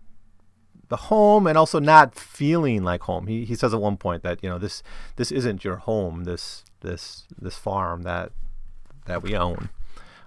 the 0.89 0.97
home 0.97 1.47
and 1.47 1.57
also 1.57 1.79
not 1.79 2.15
feeling 2.15 2.83
like 2.83 3.03
home. 3.03 3.27
He 3.29 3.45
he 3.45 3.55
says 3.55 3.73
at 3.73 3.81
one 3.81 3.97
point 3.97 4.23
that, 4.23 4.43
you 4.43 4.51
know, 4.51 4.59
this 4.59 4.83
this 5.17 5.33
isn't 5.33 5.65
your 5.65 5.77
home, 5.77 6.25
this 6.25 6.65
this 6.81 7.27
this 7.41 7.57
farm 7.57 8.03
that 8.03 8.33
that 9.07 9.23
we 9.23 9.37
own 9.37 9.71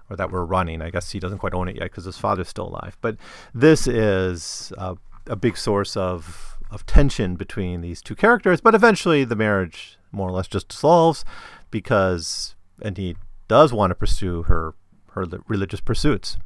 or 0.10 0.16
that 0.16 0.32
we're 0.32 0.46
running. 0.46 0.82
I 0.82 0.90
guess 0.90 1.12
he 1.12 1.20
doesn't 1.20 1.40
quite 1.40 1.54
own 1.54 1.68
it 1.68 1.76
yet 1.76 1.86
because 1.86 2.06
his 2.06 2.18
father's 2.18 2.50
still 2.50 2.70
alive. 2.70 2.98
But 3.02 3.18
this 3.54 3.88
is 3.88 4.72
a, 4.78 4.98
a 5.28 5.36
big 5.36 5.58
source 5.58 5.96
of 5.96 6.58
of 6.72 6.86
tension 6.86 7.36
between 7.36 7.82
these 7.82 8.02
two 8.02 8.16
characters. 8.16 8.62
But 8.62 8.74
eventually, 8.74 9.24
the 9.26 9.36
marriage 9.36 9.98
more 10.12 10.30
or 10.30 10.32
less 10.32 10.48
just 10.48 10.70
dissolves 10.70 11.26
because 11.72 12.56
and 12.82 12.98
he 12.98 13.18
does 13.48 13.74
want 13.74 13.92
to 13.92 13.96
pursue 13.96 14.44
her 14.44 14.76
her 15.12 15.26
religious 15.48 15.82
pursuits. 15.82 16.38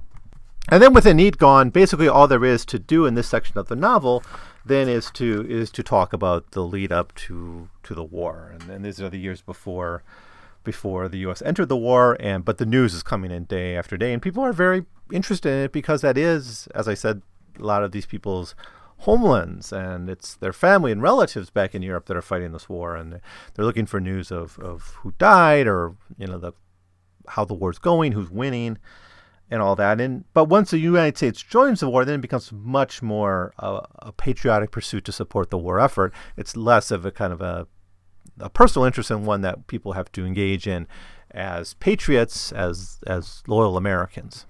And 0.70 0.84
then 0.84 0.94
with 0.94 1.08
Enid 1.08 1.38
gone, 1.38 1.70
basically 1.70 2.10
all 2.10 2.28
there 2.28 2.44
is 2.44 2.66
to 2.66 2.78
do 2.80 3.06
in 3.06 3.16
this 3.16 3.28
section 3.28 3.58
of 3.58 3.68
the 3.68 3.76
novel 3.76 4.24
then 4.68 4.90
is 4.90 5.10
to 5.12 5.46
is 5.50 5.72
to 5.72 5.82
talk 5.82 6.14
about 6.14 6.52
the 6.52 6.62
lead 6.62 6.92
up 6.92 7.16
to 7.16 7.70
to 7.84 7.96
the 7.96 8.04
war. 8.04 8.52
And, 8.54 8.70
and 8.70 8.86
these 8.86 9.02
are 9.02 9.10
the 9.10 9.20
years 9.20 9.42
before 9.42 10.04
before 10.64 11.08
the 11.08 11.20
U.S. 11.20 11.42
entered 11.44 11.70
the 11.70 11.78
war, 11.78 12.18
and 12.20 12.44
but 12.44 12.58
the 12.58 12.66
news 12.66 12.94
is 12.94 13.02
coming 13.02 13.32
in 13.32 13.46
day 13.46 13.76
after 13.78 13.96
day, 13.96 14.12
and 14.12 14.22
people 14.22 14.44
are 14.44 14.54
very 14.54 14.86
interested 15.12 15.50
in 15.50 15.60
it 15.60 15.72
because 15.72 16.02
that 16.02 16.18
is, 16.18 16.68
as 16.76 16.90
I 16.90 16.94
said, 16.94 17.22
a 17.58 17.64
lot 17.64 17.84
of 17.84 17.94
these 17.94 18.06
people's 18.06 18.54
homelands, 19.00 19.72
and 19.72 20.10
it's 20.10 20.36
their 20.36 20.52
family 20.52 20.92
and 20.92 21.02
relatives 21.02 21.50
back 21.50 21.74
in 21.74 21.82
Europe 21.82 22.08
that 22.08 22.18
are 22.18 22.22
fighting 22.22 22.52
this 22.52 22.68
war, 22.68 22.98
and 22.98 23.22
they're 23.54 23.66
looking 23.66 23.86
for 23.86 24.02
news 24.02 24.32
of, 24.32 24.60
of 24.60 24.98
who 25.02 25.14
died 25.18 25.68
or 25.68 25.96
you 26.18 26.28
know 26.28 26.38
the 26.38 26.52
how 27.30 27.46
the 27.46 27.54
war's 27.54 27.80
going, 27.80 28.12
who's 28.12 28.30
winning, 28.30 28.78
and 29.50 29.62
all 29.62 29.76
that. 29.76 30.02
And 30.02 30.26
but 30.34 30.46
once 30.46 30.72
the 30.72 30.80
United 30.80 31.18
States 31.18 31.42
joins 31.42 31.80
the 31.80 31.90
war, 31.90 32.06
then 32.06 32.16
it 32.16 32.22
becomes 32.22 32.52
much 32.52 33.02
more 33.02 33.54
uh, 33.60 33.82
a 34.00 34.12
patriotic 34.12 34.72
pursuit 34.72 35.06
to 35.06 35.12
support 35.12 35.50
the 35.50 35.58
war 35.58 35.80
effort. 35.80 36.14
It's 36.36 36.56
less 36.56 36.92
of 36.92 37.06
a 37.06 37.12
kind 37.12 37.34
of 37.34 37.42
a 37.42 37.68
a 38.40 38.50
personal 38.50 38.86
interest 38.86 39.10
and 39.10 39.26
one 39.26 39.42
that 39.42 39.68
people 39.68 39.94
have 39.94 40.12
to 40.12 40.26
engage 40.26 40.68
in 40.68 40.88
as 41.32 41.74
patriots, 41.76 42.52
as 42.52 43.00
as 43.08 43.44
loyal 43.48 43.78
Americans. 43.78 44.46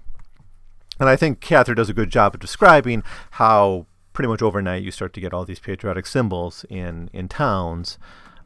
And 1.00 1.08
I 1.08 1.16
think 1.16 1.40
Cather 1.40 1.74
does 1.74 1.88
a 1.88 1.94
good 1.94 2.10
job 2.10 2.34
of 2.34 2.40
describing 2.40 3.02
how 3.32 3.86
pretty 4.12 4.28
much 4.28 4.42
overnight 4.42 4.82
you 4.82 4.90
start 4.90 5.12
to 5.12 5.20
get 5.20 5.32
all 5.32 5.44
these 5.44 5.60
patriotic 5.60 6.06
symbols 6.06 6.64
in 6.68 7.08
in 7.12 7.28
towns 7.28 7.98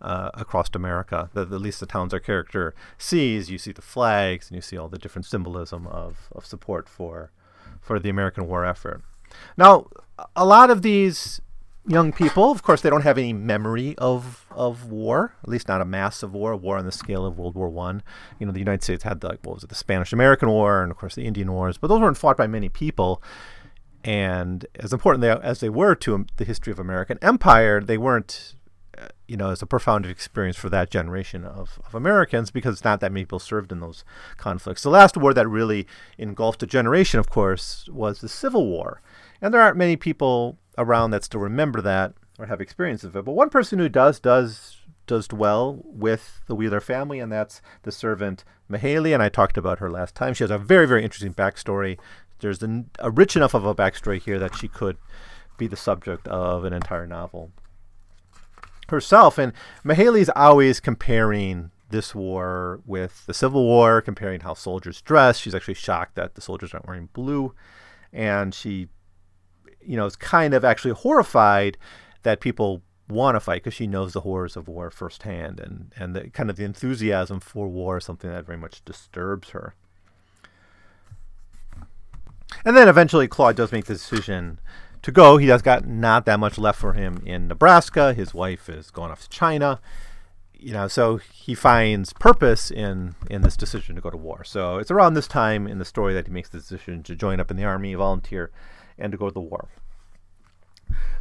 uh, 0.03 0.31
across 0.35 0.69
America. 0.75 1.31
The, 1.33 1.43
at 1.43 1.51
least 1.53 1.81
the 1.81 1.87
towns 1.87 2.13
our 2.13 2.21
character 2.21 2.75
sees, 2.99 3.51
you 3.51 3.59
see 3.59 3.73
the 3.73 3.83
flags 3.83 4.49
and 4.49 4.57
you 4.57 4.61
see 4.61 4.77
all 4.77 4.89
the 4.89 4.99
different 4.99 5.27
symbolism 5.27 5.87
of, 5.87 6.29
of 6.33 6.45
support 6.45 6.89
for 6.89 7.31
for 7.81 7.99
the 7.99 8.11
American 8.11 8.47
war 8.47 8.65
effort. 8.65 9.03
Now, 9.57 9.87
a 10.37 10.45
lot 10.45 10.71
of 10.71 10.83
these 10.83 11.41
young 11.87 12.13
people, 12.13 12.53
of 12.53 12.63
course, 12.63 12.81
they 12.81 12.91
don't 12.91 13.03
have 13.03 13.19
any 13.19 13.33
memory 13.33 13.97
of 13.99 14.47
of 14.51 14.91
war, 14.91 15.35
at 15.43 15.49
least 15.49 15.69
not 15.69 15.81
a 15.81 15.85
massive 15.85 16.33
war, 16.33 16.53
a 16.53 16.57
war 16.57 16.77
on 16.79 16.85
the 16.85 16.93
scale 16.93 17.25
of 17.25 17.39
World 17.39 17.55
War 17.55 17.69
One. 17.69 18.03
You 18.39 18.47
know, 18.47 18.53
the 18.53 18.61
United 18.61 18.83
States 18.83 19.05
had 19.05 19.21
the 19.21 19.39
what 19.43 19.55
was 19.55 19.65
it, 19.65 19.69
the 19.69 19.75
Spanish 19.75 20.13
American 20.13 20.49
War, 20.49 20.83
and 20.83 20.91
of 20.91 20.99
course 20.99 21.15
the 21.15 21.27
Indian 21.27 21.51
Wars, 21.51 21.79
but 21.79 21.89
those 21.89 22.01
weren't 22.01 22.19
fought 22.19 22.37
by 22.37 22.47
many 22.47 22.69
people. 22.69 23.23
And 24.05 24.67
as 24.77 24.93
important 24.93 25.23
they, 25.23 25.31
as 25.31 25.61
they 25.61 25.69
were 25.69 25.95
to 25.95 26.27
the 26.37 26.45
history 26.45 26.73
of 26.73 26.81
American 26.81 27.19
empire, 27.23 27.81
they 27.81 27.97
weren't, 27.97 28.55
Uh, 28.99 29.09
you 29.27 29.39
know, 29.39 29.51
as 29.51 29.63
a 29.63 29.67
profound 29.67 30.05
experience 30.05 30.57
for 30.57 30.69
that 30.69 30.91
generation 30.91 31.47
of, 31.47 31.81
of 31.87 31.95
Americans 31.95 32.51
because 32.51 32.85
not 32.85 33.01
that 33.01 33.11
many 33.11 33.25
people 33.25 33.39
served 33.39 33.73
in 33.73 33.81
those 33.81 34.05
conflicts. 34.37 34.83
The 34.83 34.91
last 34.91 35.17
war 35.17 35.33
that 35.33 35.49
really 35.49 35.87
engulfed 36.19 36.63
a 36.63 36.67
generation, 36.67 37.19
of 37.19 37.31
course, 37.31 37.89
was 37.91 38.21
the 38.21 38.29
Civil 38.29 38.67
War. 38.67 39.01
And 39.41 39.55
there 39.55 39.63
aren't 39.63 39.79
many 39.79 39.97
people 39.97 40.59
around 40.77 41.11
that 41.11 41.25
still 41.25 41.41
remember 41.41 41.81
that 41.81 42.13
or 42.39 42.47
have 42.47 42.61
experience 42.61 43.03
of 43.03 43.17
it. 43.17 43.25
But 43.25 43.33
one 43.33 43.49
person 43.49 43.79
who 43.79 43.89
does 43.89 44.21
does 44.21 44.83
does 45.07 45.29
well 45.33 45.81
with 45.85 46.43
the 46.47 46.55
Wheeler 46.55 46.81
family, 46.81 47.19
and 47.19 47.33
that's 47.33 47.63
the 47.85 47.93
servant 47.93 48.45
Mahailey. 48.71 49.15
And 49.15 49.23
I 49.23 49.31
talked 49.31 49.57
about 49.57 49.79
her 49.79 49.91
last 49.91 50.15
time. 50.15 50.35
She 50.35 50.45
has 50.45 50.51
a 50.51 50.59
very 50.59 50.87
very 50.87 51.03
interesting 51.03 51.33
backstory. 51.33 51.99
There's 52.41 52.63
a, 52.63 52.85
a 52.99 53.11
rich 53.11 53.37
enough 53.37 53.55
of 53.55 53.65
a 53.65 53.75
backstory 53.75 54.21
here 54.21 54.39
that 54.39 54.57
she 54.57 54.69
could 54.69 54.99
be 55.57 55.67
the 55.67 55.77
subject 55.77 56.29
of 56.29 56.65
an 56.65 56.73
entire 56.73 57.07
novel 57.07 57.53
herself. 58.93 59.39
And 59.39 59.53
Mahailey's 59.85 60.31
always 60.37 60.79
comparing 60.79 61.71
this 61.91 62.15
war 62.15 62.81
with 62.87 63.27
the 63.27 63.35
Civil 63.35 63.65
War, 63.65 64.01
comparing 64.01 64.41
how 64.41 64.55
soldiers 64.55 65.03
dress. 65.03 65.39
She's 65.39 65.55
actually 65.55 65.75
shocked 65.75 66.15
that 66.15 66.37
the 66.37 66.41
soldiers 66.41 66.73
aren't 66.73 66.87
wearing 66.87 67.09
blue, 67.13 67.55
and 68.13 68.55
she 68.55 68.89
you 69.85 69.97
know, 69.97 70.07
is 70.07 70.17
kind 70.17 70.55
of 70.55 70.65
actually 70.65 70.93
horrified 70.93 71.77
that 72.23 72.41
people 72.41 72.83
want 73.09 73.35
to 73.35 73.41
fight 73.41 73.63
because 73.63 73.75
she 73.75 73.87
knows 73.87 74.13
the 74.13 74.21
horrors 74.21 74.57
of 74.57 74.69
war 74.69 74.91
firsthand, 74.91 75.61
and 75.61 75.93
and 75.97 76.15
the, 76.15 76.31
kind 76.31 76.51
of 76.51 76.57
the 76.57 76.65
enthusiasm 76.65 77.41
for 77.41 77.69
war 77.69 77.99
is 77.99 78.05
something 78.05 78.31
that 78.31 78.47
very 78.47 78.59
much 78.59 78.85
disturbs 78.85 79.51
her. 79.51 79.75
And 82.65 82.77
then 82.77 82.89
eventually 82.89 83.29
Claude 83.29 83.57
does 83.57 83.73
make 83.73 83.87
the 83.87 83.95
decision 83.95 84.61
to 85.03 85.13
go. 85.13 85.37
He 85.37 85.49
has 85.49 85.63
got 85.63 85.87
not 85.87 86.25
that 86.27 86.41
much 86.41 86.59
left 86.59 86.81
for 86.81 86.95
him 86.95 87.23
in 87.27 87.49
Nebraska. 87.49 88.15
His 88.15 88.33
wife 88.33 88.69
is 88.69 88.91
going 88.91 89.11
off 89.11 89.23
to 89.23 89.29
China. 89.29 89.81
You 90.55 90.73
know, 90.73 90.87
so 90.87 91.17
he 91.17 91.57
finds 91.57 92.13
purpose 92.13 92.71
in 92.71 93.17
in 93.29 93.43
this 93.43 93.57
decision 93.57 93.97
to 93.97 94.01
go 94.01 94.11
to 94.11 94.17
war. 94.17 94.45
So 94.45 94.79
it's 94.79 94.93
around 94.93 95.15
this 95.15 95.27
time 95.27 95.67
in 95.67 95.79
the 95.79 95.85
story 95.85 96.15
that 96.15 96.29
he 96.29 96.33
makes 96.33 96.49
the 96.49 96.59
decision 96.59 97.03
to 97.03 97.17
join 97.17 97.41
up 97.41 97.51
in 97.51 97.57
the 97.57 97.65
army, 97.65 97.95
volunteer, 97.95 98.53
and 98.97 99.11
to 99.11 99.19
go 99.19 99.29
to 99.29 99.35
the 99.35 99.41
war. 99.41 99.69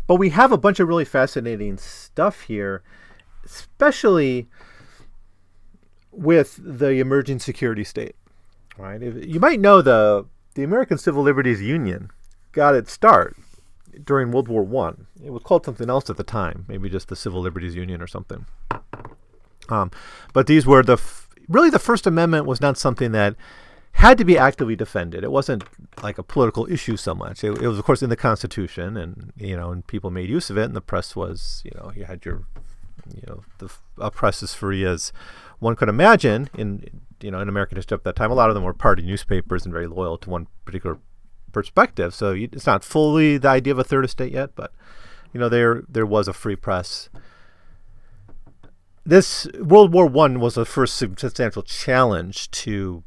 But 0.05 0.15
we 0.15 0.29
have 0.29 0.51
a 0.51 0.57
bunch 0.57 0.79
of 0.79 0.87
really 0.87 1.05
fascinating 1.05 1.77
stuff 1.77 2.41
here, 2.41 2.83
especially 3.43 4.47
with 6.11 6.59
the 6.61 6.99
emerging 6.99 7.39
security 7.39 7.83
state. 7.83 8.15
Right? 8.77 9.01
You 9.01 9.39
might 9.39 9.59
know 9.59 9.81
the 9.81 10.27
the 10.53 10.63
American 10.63 10.99
Civil 10.99 11.23
Liberties 11.23 11.61
Union 11.61 12.11
got 12.51 12.75
its 12.75 12.91
start 12.91 13.35
during 14.03 14.31
World 14.31 14.47
War 14.47 14.63
One. 14.63 15.07
It 15.23 15.31
was 15.31 15.43
called 15.43 15.65
something 15.65 15.89
else 15.89 16.09
at 16.09 16.17
the 16.17 16.23
time, 16.23 16.65
maybe 16.67 16.89
just 16.89 17.07
the 17.07 17.15
Civil 17.15 17.41
Liberties 17.41 17.75
Union 17.75 18.01
or 18.01 18.07
something. 18.07 18.45
Um, 19.69 19.91
but 20.33 20.47
these 20.47 20.65
were 20.65 20.83
the 20.83 20.93
f- 20.93 21.29
really 21.47 21.69
the 21.69 21.79
First 21.79 22.07
Amendment 22.07 22.45
was 22.45 22.61
not 22.61 22.77
something 22.77 23.11
that 23.13 23.35
had 23.93 24.17
to 24.17 24.25
be 24.25 24.37
actively 24.37 24.75
defended. 24.75 25.23
It 25.23 25.31
wasn't 25.31 25.63
like 26.01 26.17
a 26.17 26.23
political 26.23 26.69
issue 26.71 26.97
so 26.97 27.13
much. 27.13 27.43
It, 27.43 27.61
it, 27.61 27.67
was, 27.67 27.77
of 27.77 27.83
course, 27.83 28.01
in 28.01 28.09
the 28.09 28.15
Constitution, 28.15 28.97
and 28.97 29.33
you 29.37 29.55
know, 29.55 29.71
and 29.71 29.85
people 29.85 30.11
made 30.11 30.29
use 30.29 30.49
of 30.49 30.57
it. 30.57 30.63
And 30.63 30.75
the 30.75 30.81
press 30.81 31.15
was, 31.15 31.61
you 31.65 31.71
know, 31.75 31.91
you 31.95 32.05
had 32.05 32.25
your 32.25 32.45
you 33.15 33.23
know, 33.27 33.43
the 33.57 33.69
oppressed 33.97 34.43
as 34.43 34.53
free 34.53 34.85
as 34.85 35.11
one 35.59 35.75
could 35.75 35.89
imagine 35.89 36.49
in 36.57 37.01
you 37.21 37.31
know 37.31 37.39
in 37.39 37.49
American 37.49 37.75
history 37.75 37.95
at 37.95 38.03
that 38.03 38.15
time. 38.15 38.31
A 38.31 38.35
lot 38.35 38.49
of 38.49 38.55
them 38.55 38.63
were 38.63 38.73
party 38.73 39.03
newspapers 39.03 39.65
and 39.65 39.73
very 39.73 39.87
loyal 39.87 40.17
to 40.19 40.29
one 40.29 40.47
particular 40.65 40.97
perspective. 41.51 42.13
So 42.13 42.31
you, 42.31 42.49
it's 42.51 42.65
not 42.65 42.83
fully 42.83 43.37
the 43.37 43.49
idea 43.49 43.73
of 43.73 43.79
a 43.79 43.83
third 43.83 44.05
estate 44.05 44.31
yet, 44.31 44.55
but 44.55 44.71
you 45.33 45.39
know 45.39 45.49
there 45.49 45.83
there 45.87 46.05
was 46.05 46.27
a 46.27 46.33
free 46.33 46.55
press. 46.55 47.09
This 49.05 49.47
World 49.59 49.93
War 49.93 50.05
One 50.05 50.39
was 50.39 50.55
the 50.55 50.65
first 50.65 50.95
substantial 50.95 51.63
challenge 51.63 52.51
to 52.51 53.03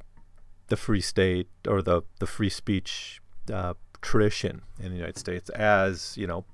the 0.68 0.76
free 0.76 1.00
state 1.00 1.48
or 1.68 1.82
the 1.82 2.02
the 2.18 2.26
free 2.26 2.48
speech 2.48 3.20
uh, 3.52 3.74
tradition 4.00 4.62
in 4.78 4.90
the 4.90 4.96
United 4.96 5.18
States, 5.18 5.48
as 5.50 6.16
you 6.16 6.26
know, 6.26 6.44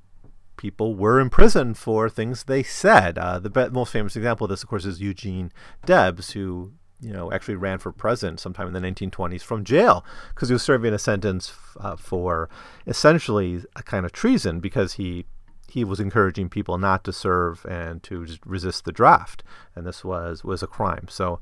people 0.56 0.94
were 0.94 1.20
imprisoned 1.20 1.76
for 1.78 2.09
things 2.09 2.44
they 2.44 2.62
said. 2.62 3.18
Uh, 3.18 3.38
the 3.38 3.70
most 3.70 3.92
famous 3.92 4.16
example 4.16 4.44
of 4.44 4.50
this, 4.50 4.62
of 4.62 4.68
course, 4.68 4.85
is 4.85 5.00
Eugene 5.00 5.52
Debs, 5.85 6.32
who 6.32 6.73
you 7.00 7.12
know 7.12 7.33
actually 7.33 7.54
ran 7.54 7.78
for 7.78 7.92
president 7.92 8.40
sometime 8.40 8.66
in 8.66 8.73
the 8.73 8.80
1920s 8.80 9.42
from 9.42 9.64
jail 9.64 10.04
because 10.35 10.49
he 10.49 10.52
was 10.52 10.62
serving 10.62 10.92
a 10.92 10.99
sentence 10.99 11.52
uh, 11.78 11.97
for 11.97 12.49
essentially 12.87 13.62
a 13.76 13.83
kind 13.83 14.04
of 14.04 14.12
treason 14.12 14.61
because 14.61 14.95
he 14.95 15.25
he 15.71 15.85
was 15.85 16.00
encouraging 16.00 16.49
people 16.49 16.78
not 16.78 17.04
to 17.04 17.12
serve 17.12 17.64
and 17.66 18.02
to 18.02 18.26
resist 18.45 18.85
the 18.85 18.92
draft, 18.92 19.42
and 19.75 19.87
this 19.87 20.04
was 20.04 20.45
was 20.45 20.62
a 20.62 20.66
crime. 20.66 21.07
So 21.09 21.40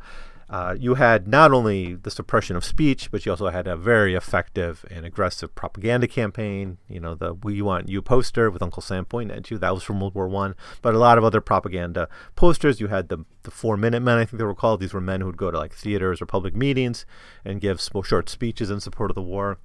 uh, 0.50 0.74
you 0.78 0.94
had 0.94 1.28
not 1.28 1.52
only 1.52 1.94
the 1.94 2.10
suppression 2.10 2.56
of 2.56 2.64
speech, 2.64 3.10
but 3.10 3.26
you 3.26 3.32
also 3.32 3.48
had 3.48 3.66
a 3.66 3.76
very 3.76 4.14
effective 4.14 4.84
and 4.90 5.04
aggressive 5.04 5.54
propaganda 5.54 6.08
campaign. 6.08 6.78
You 6.88 7.00
know, 7.00 7.14
the 7.14 7.34
"We 7.34 7.60
Want 7.60 7.88
You" 7.88 8.00
poster 8.00 8.50
with 8.50 8.62
Uncle 8.62 8.82
Sam 8.82 9.04
pointing 9.04 9.36
at 9.36 9.50
you. 9.50 9.58
That 9.58 9.74
was 9.74 9.82
from 9.82 10.00
World 10.00 10.14
War 10.14 10.26
One. 10.26 10.54
But 10.80 10.94
a 10.94 10.98
lot 10.98 11.18
of 11.18 11.24
other 11.24 11.42
propaganda 11.42 12.08
posters. 12.34 12.80
You 12.80 12.86
had 12.86 13.08
the 13.08 13.24
the 13.42 13.50
Four 13.50 13.76
Minute 13.76 14.00
Men, 14.00 14.18
I 14.18 14.24
think 14.24 14.38
they 14.38 14.44
were 14.44 14.54
called. 14.54 14.80
These 14.80 14.94
were 14.94 15.00
men 15.00 15.20
who 15.20 15.26
would 15.26 15.36
go 15.36 15.50
to 15.50 15.58
like 15.58 15.74
theaters 15.74 16.22
or 16.22 16.26
public 16.26 16.54
meetings 16.54 17.04
and 17.44 17.60
give 17.60 17.80
short 17.80 18.28
speeches 18.28 18.70
in 18.70 18.80
support 18.80 19.10
of 19.10 19.14
the 19.16 19.22
war. 19.22 19.58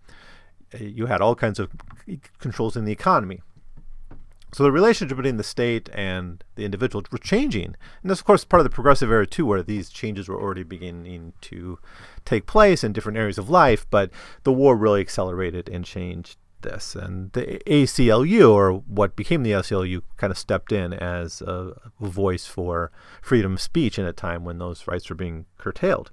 Uh, 0.73 0.79
you 0.79 1.05
had 1.05 1.21
all 1.21 1.35
kinds 1.35 1.59
of 1.59 1.71
controls 2.39 2.75
in 2.75 2.85
the 2.85 2.91
economy. 2.91 3.41
So 4.53 4.63
the 4.63 4.71
relationship 4.71 5.17
between 5.17 5.37
the 5.37 5.43
state 5.43 5.89
and 5.93 6.43
the 6.55 6.63
individual 6.63 7.03
was 7.11 7.21
changing. 7.21 7.75
And 8.01 8.11
this, 8.11 8.19
of 8.19 8.25
course, 8.25 8.45
part 8.45 8.59
of 8.59 8.65
the 8.65 8.69
progressive 8.69 9.09
era, 9.09 9.25
too, 9.25 9.45
where 9.45 9.63
these 9.63 9.89
changes 9.89 10.27
were 10.27 10.39
already 10.39 10.63
beginning 10.63 11.33
to 11.41 11.79
take 12.23 12.45
place 12.45 12.83
in 12.83 12.93
different 12.93 13.17
areas 13.17 13.37
of 13.37 13.49
life. 13.49 13.87
But 13.89 14.11
the 14.43 14.53
war 14.53 14.75
really 14.75 15.01
accelerated 15.01 15.69
and 15.69 15.83
changed 15.83 16.37
this. 16.61 16.95
And 16.95 17.31
the 17.33 17.61
ACLU, 17.65 18.51
or 18.51 18.73
what 18.73 19.15
became 19.15 19.43
the 19.43 19.51
ACLU, 19.51 20.03
kind 20.17 20.31
of 20.31 20.37
stepped 20.37 20.71
in 20.71 20.93
as 20.93 21.41
a, 21.41 21.75
a 21.99 22.07
voice 22.07 22.45
for 22.45 22.91
freedom 23.21 23.53
of 23.53 23.61
speech 23.61 23.97
in 23.97 24.05
a 24.05 24.13
time 24.13 24.43
when 24.43 24.59
those 24.59 24.87
rights 24.87 25.09
were 25.09 25.15
being 25.15 25.45
curtailed 25.57 26.11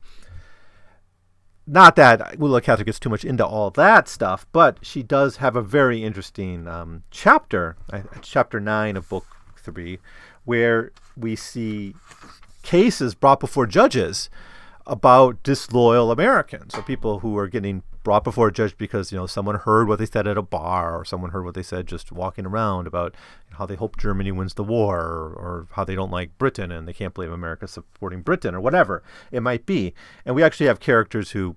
not 1.71 1.95
that 1.95 2.37
Willa 2.39 2.61
Cather 2.61 2.83
gets 2.83 2.99
too 2.99 3.09
much 3.09 3.25
into 3.25 3.47
all 3.47 3.71
that 3.71 4.09
stuff, 4.09 4.45
but 4.50 4.79
she 4.83 5.05
does 5.05 5.37
have 5.37 5.55
a 5.55 5.62
very 5.62 6.03
interesting 6.03 6.67
um, 6.67 7.05
chapter, 7.12 7.77
uh, 7.93 8.00
chapter 8.23 8.59
nine 8.59 8.97
of 8.97 9.09
book 9.09 9.25
three, 9.57 10.00
where 10.45 10.91
we 11.17 11.37
see 11.37 11.95
cases 12.65 13.15
brought 13.15 13.39
before 13.39 13.67
judges 13.67 14.29
about 14.85 15.41
disloyal 15.45 16.11
Americans, 16.11 16.75
or 16.75 16.83
people 16.83 17.21
who 17.21 17.39
are 17.39 17.47
getting 17.47 17.85
brought 18.02 18.25
before 18.25 18.49
a 18.49 18.52
judge 18.52 18.76
because 18.76 19.13
you 19.13 19.19
know 19.19 19.26
someone 19.26 19.56
heard 19.56 19.89
what 19.89 19.99
they 19.99 20.06
said 20.06 20.26
at 20.26 20.39
a 20.39 20.43
bar, 20.43 20.99
or 20.99 21.04
someone 21.04 21.30
heard 21.30 21.45
what 21.45 21.54
they 21.54 21.63
said 21.63 21.86
just 21.86 22.13
walking 22.13 22.47
around 22.47 22.86
about 22.86 23.15
how 23.52 23.67
they 23.67 23.75
hope 23.75 23.99
Germany 23.99 24.32
wins 24.32 24.54
the 24.54 24.65
war, 24.65 24.99
or, 25.00 25.32
or 25.32 25.67
how 25.73 25.84
they 25.84 25.95
don't 25.95 26.10
like 26.10 26.39
Britain 26.39 26.71
and 26.73 26.86
they 26.86 26.93
can't 26.93 27.15
believe 27.15 27.32
America 27.32 27.69
supporting 27.69 28.23
Britain, 28.23 28.54
or 28.54 28.60
whatever 28.60 29.02
it 29.30 29.41
might 29.41 29.67
be. 29.67 29.95
And 30.25 30.34
we 30.34 30.43
actually 30.43 30.67
have 30.67 30.80
characters 30.80 31.32
who 31.32 31.56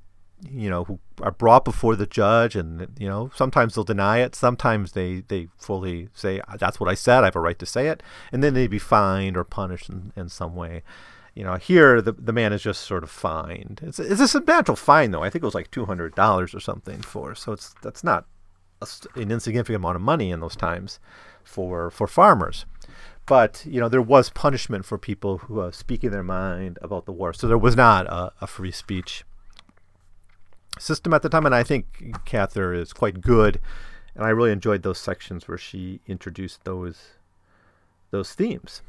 you 0.52 0.70
know 0.70 0.84
who 0.84 1.00
are 1.22 1.32
brought 1.32 1.64
before 1.64 1.96
the 1.96 2.06
judge 2.06 2.54
and 2.56 2.88
you 3.00 3.08
know 3.08 3.32
sometimes 3.34 3.76
they'll 3.76 3.84
deny 3.84 4.20
it. 4.20 4.36
Sometimes 4.36 4.92
they 4.92 5.22
they 5.28 5.48
fully 5.58 6.10
say 6.14 6.42
that's 6.58 6.80
what 6.80 6.90
i 6.90 6.94
said. 6.94 7.24
I 7.24 7.26
have 7.28 7.36
a 7.36 7.40
right 7.40 7.60
to 7.60 7.66
say 7.66 7.88
it. 7.88 8.04
And 8.32 8.44
then 8.44 8.54
they'd 8.54 8.68
be 8.68 8.80
fined 8.80 9.38
or 9.38 9.44
punished 9.44 9.90
in, 9.90 10.12
in 10.16 10.30
some 10.30 10.56
way 10.56 10.84
you 11.34 11.44
know, 11.44 11.56
here 11.56 12.02
the 12.02 12.12
the 12.12 12.34
man 12.34 12.54
is 12.54 12.62
just 12.62 12.82
sort 12.82 13.04
of 13.04 13.10
fined. 13.10 13.82
It's 13.84 14.00
it's 14.00 14.22
a 14.22 14.28
substantial 14.28 14.76
fine 14.76 15.12
though. 15.12 15.24
I 15.24 15.30
think 15.30 15.44
it 15.44 15.48
was 15.48 15.56
like 15.56 15.72
two 15.72 15.86
hundred 15.86 16.16
dollars 16.16 16.54
or 16.54 16.60
something 16.60 17.02
for. 17.02 17.34
So 17.36 17.52
it's 17.54 17.74
that's 17.82 18.04
not 18.04 18.26
a, 18.82 18.88
an 19.16 19.32
insignificant 19.32 19.78
amount 19.78 19.96
of 19.96 20.02
money 20.02 20.32
in 20.32 20.42
those 20.42 20.56
times 20.56 21.00
for 21.44 21.90
for 21.90 22.08
farmers. 22.08 22.66
But 23.26 23.66
you 23.66 23.80
know, 23.80 23.90
there 23.90 24.02
was 24.02 24.30
punishment 24.30 24.86
for 24.86 24.98
people 24.98 25.40
who 25.40 25.60
are 25.60 25.72
speaking 25.72 26.12
their 26.12 26.24
mind 26.24 26.78
about 26.82 27.06
the 27.06 27.14
war. 27.14 27.34
So 27.34 27.48
there 27.48 27.58
was 27.58 27.76
not 27.76 28.06
a, 28.08 28.32
a 28.42 28.48
free 28.48 28.72
speech 28.72 29.24
system 30.80 31.14
at 31.14 31.22
the 31.22 31.30
time, 31.30 31.46
and 31.46 31.56
I 31.56 31.64
think 31.64 32.26
Cather 32.26 32.74
is 32.74 32.94
quite 32.94 33.22
good. 33.22 33.60
And 34.16 34.24
I 34.26 34.30
really 34.30 34.52
enjoyed 34.52 34.84
those 34.84 35.00
sections 35.00 35.48
where 35.48 35.58
she 35.58 36.00
introduced 36.06 36.64
those 36.64 37.14
those 38.12 38.34
themes. 38.34 38.84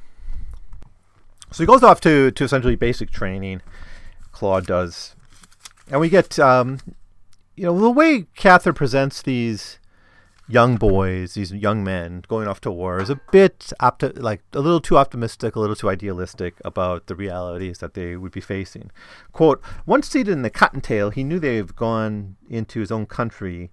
So 1.55 1.63
he 1.63 1.69
goes 1.69 1.85
off 1.85 2.01
to, 2.01 2.33
to 2.33 2.45
essentially 2.45 2.75
basic 2.75 3.13
training. 3.13 3.63
Claude 4.33 4.67
does. 4.67 5.15
And 5.89 6.01
we 6.01 6.09
get, 6.09 6.37
um, 6.41 6.81
you 7.55 7.63
know, 7.63 7.79
the 7.79 7.91
way 7.91 8.27
Cather 8.35 8.73
presents 8.73 9.23
these 9.23 9.79
young 10.49 10.75
boys, 10.75 11.35
these 11.35 11.53
young 11.53 11.85
men 11.85 12.25
going 12.27 12.49
off 12.49 12.61
to 12.63 12.73
war 12.73 13.01
is 13.01 13.09
a 13.09 13.21
bit 13.31 13.73
opti- 13.81 14.21
like 14.21 14.43
a 14.53 14.59
little 14.59 14.81
too 14.81 14.99
optimistic, 14.99 15.55
a 15.55 15.61
little 15.61 15.77
too 15.77 15.89
idealistic 15.89 16.55
about 16.65 17.07
the 17.07 17.15
realities 17.15 17.79
that 17.79 17.95
they 17.95 18.17
would 18.17 18.33
be 18.33 18.41
facing. 18.41 18.91
Quote, 19.31 19.63
once 19.87 20.09
seated 20.09 20.33
in 20.33 20.43
the 20.43 20.51
cottontail, 20.51 21.11
he 21.11 21.23
knew 21.23 21.39
they've 21.39 21.77
gone 21.77 22.35
into 22.51 22.81
his 22.81 22.91
own 22.91 23.07
country 23.07 23.71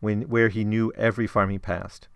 when 0.00 0.22
where 0.22 0.48
he 0.48 0.64
knew 0.64 0.94
every 0.96 1.26
farm 1.26 1.50
he 1.50 1.58
passed 1.58 2.08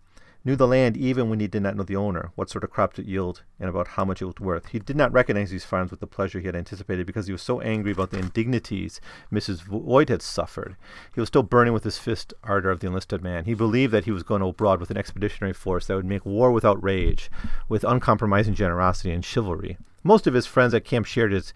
knew 0.44 0.56
the 0.56 0.66
land 0.66 0.96
even 0.96 1.30
when 1.30 1.40
he 1.40 1.46
did 1.46 1.62
not 1.62 1.76
know 1.76 1.82
the 1.82 1.96
owner, 1.96 2.32
what 2.34 2.50
sort 2.50 2.64
of 2.64 2.70
crops 2.70 2.98
it 2.98 3.06
yield, 3.06 3.42
and 3.60 3.68
about 3.68 3.88
how 3.88 4.04
much 4.04 4.20
it 4.20 4.26
was 4.26 4.40
worth. 4.40 4.66
He 4.66 4.78
did 4.78 4.96
not 4.96 5.12
recognize 5.12 5.50
these 5.50 5.64
farms 5.64 5.90
with 5.90 6.00
the 6.00 6.06
pleasure 6.06 6.40
he 6.40 6.46
had 6.46 6.56
anticipated 6.56 7.06
because 7.06 7.26
he 7.26 7.32
was 7.32 7.42
so 7.42 7.60
angry 7.60 7.92
about 7.92 8.10
the 8.10 8.18
indignities 8.18 9.00
Mrs. 9.32 9.62
Voigt 9.62 10.08
had 10.08 10.22
suffered. 10.22 10.76
He 11.14 11.20
was 11.20 11.28
still 11.28 11.42
burning 11.42 11.72
with 11.72 11.84
his 11.84 11.98
fist 11.98 12.34
ardor 12.42 12.70
of 12.70 12.80
the 12.80 12.86
enlisted 12.86 13.22
man. 13.22 13.44
He 13.44 13.54
believed 13.54 13.92
that 13.92 14.04
he 14.04 14.10
was 14.10 14.22
going 14.22 14.42
abroad 14.42 14.80
with 14.80 14.90
an 14.90 14.96
expeditionary 14.96 15.54
force 15.54 15.86
that 15.86 15.96
would 15.96 16.04
make 16.04 16.26
war 16.26 16.50
without 16.50 16.82
rage, 16.82 17.30
with 17.68 17.84
uncompromising 17.84 18.54
generosity 18.54 19.12
and 19.12 19.24
chivalry. 19.24 19.78
Most 20.02 20.26
of 20.26 20.34
his 20.34 20.46
friends 20.46 20.74
at 20.74 20.84
camp 20.84 21.06
shared 21.06 21.32
his 21.32 21.54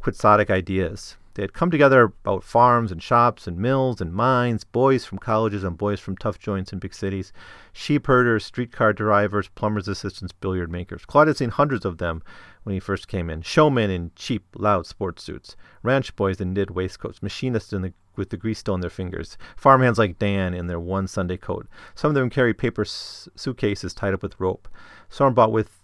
quixotic 0.00 0.50
ideas. 0.50 1.16
They 1.34 1.42
had 1.42 1.52
come 1.52 1.70
together 1.70 2.04
about 2.04 2.44
farms 2.44 2.92
and 2.92 3.02
shops 3.02 3.48
and 3.48 3.58
mills 3.58 4.00
and 4.00 4.12
mines, 4.12 4.62
boys 4.62 5.04
from 5.04 5.18
colleges 5.18 5.64
and 5.64 5.76
boys 5.76 5.98
from 5.98 6.16
tough 6.16 6.38
joints 6.38 6.72
in 6.72 6.78
big 6.78 6.94
cities, 6.94 7.32
sheep 7.72 8.06
herders, 8.06 8.44
streetcar 8.44 8.92
drivers, 8.92 9.48
plumbers' 9.56 9.88
assistants, 9.88 10.32
billiard 10.32 10.70
makers. 10.70 11.04
Claude 11.04 11.26
had 11.26 11.36
seen 11.36 11.50
hundreds 11.50 11.84
of 11.84 11.98
them 11.98 12.22
when 12.62 12.74
he 12.74 12.80
first 12.80 13.08
came 13.08 13.28
in 13.30 13.42
showmen 13.42 13.90
in 13.90 14.12
cheap, 14.14 14.44
loud 14.56 14.86
sports 14.86 15.24
suits, 15.24 15.56
ranch 15.82 16.14
boys 16.14 16.40
in 16.40 16.54
knit 16.54 16.70
waistcoats, 16.70 17.22
machinists 17.22 17.72
in 17.72 17.82
the, 17.82 17.92
with 18.14 18.30
the 18.30 18.36
grease 18.36 18.60
still 18.60 18.74
on 18.74 18.80
their 18.80 18.88
fingers, 18.88 19.36
farmhands 19.56 19.98
like 19.98 20.20
Dan 20.20 20.54
in 20.54 20.68
their 20.68 20.80
one 20.80 21.08
Sunday 21.08 21.36
coat. 21.36 21.66
Some 21.96 22.10
of 22.10 22.14
them 22.14 22.30
carried 22.30 22.58
paper 22.58 22.82
s- 22.82 23.28
suitcases 23.34 23.92
tied 23.92 24.14
up 24.14 24.22
with 24.22 24.38
rope. 24.38 24.68
Some 25.08 25.34
bought 25.34 25.52
with 25.52 25.80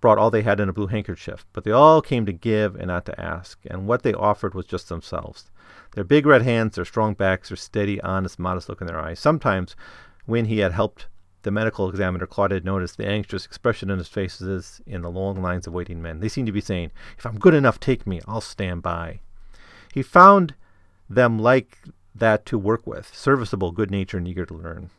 brought 0.00 0.18
all 0.18 0.30
they 0.30 0.42
had 0.42 0.60
in 0.60 0.68
a 0.68 0.72
blue 0.72 0.86
handkerchief, 0.86 1.46
but 1.52 1.64
they 1.64 1.70
all 1.70 2.00
came 2.00 2.26
to 2.26 2.32
give 2.32 2.74
and 2.76 2.88
not 2.88 3.04
to 3.06 3.20
ask, 3.20 3.58
and 3.66 3.86
what 3.86 4.02
they 4.02 4.14
offered 4.14 4.54
was 4.54 4.66
just 4.66 4.88
themselves. 4.88 5.50
Their 5.92 6.04
big 6.04 6.26
red 6.26 6.42
hands, 6.42 6.76
their 6.76 6.84
strong 6.84 7.14
backs, 7.14 7.48
their 7.48 7.56
steady, 7.56 8.00
honest, 8.00 8.38
modest 8.38 8.68
look 8.68 8.80
in 8.80 8.86
their 8.86 9.00
eyes. 9.00 9.20
Sometimes, 9.20 9.76
when 10.26 10.46
he 10.46 10.58
had 10.58 10.72
helped 10.72 11.06
the 11.42 11.50
medical 11.50 11.88
examiner, 11.88 12.26
Claude 12.26 12.50
had 12.50 12.64
noticed 12.64 12.96
the 12.96 13.06
anxious 13.06 13.44
expression 13.44 13.90
in 13.90 13.98
his 13.98 14.08
faces 14.08 14.80
in 14.86 15.02
the 15.02 15.10
long 15.10 15.40
lines 15.40 15.66
of 15.66 15.72
waiting 15.72 16.02
men. 16.02 16.20
They 16.20 16.28
seemed 16.28 16.46
to 16.46 16.52
be 16.52 16.60
saying, 16.60 16.90
If 17.18 17.26
I'm 17.26 17.38
good 17.38 17.54
enough, 17.54 17.78
take 17.78 18.06
me. 18.06 18.20
I'll 18.26 18.40
stand 18.40 18.82
by. 18.82 19.20
He 19.92 20.02
found 20.02 20.54
them 21.08 21.38
like 21.38 21.78
that 22.14 22.46
to 22.46 22.58
work 22.58 22.86
with, 22.86 23.14
serviceable, 23.14 23.72
good 23.72 23.90
natured, 23.90 24.22
and 24.22 24.28
eager 24.28 24.46
to 24.46 24.54
learn. 24.54 24.90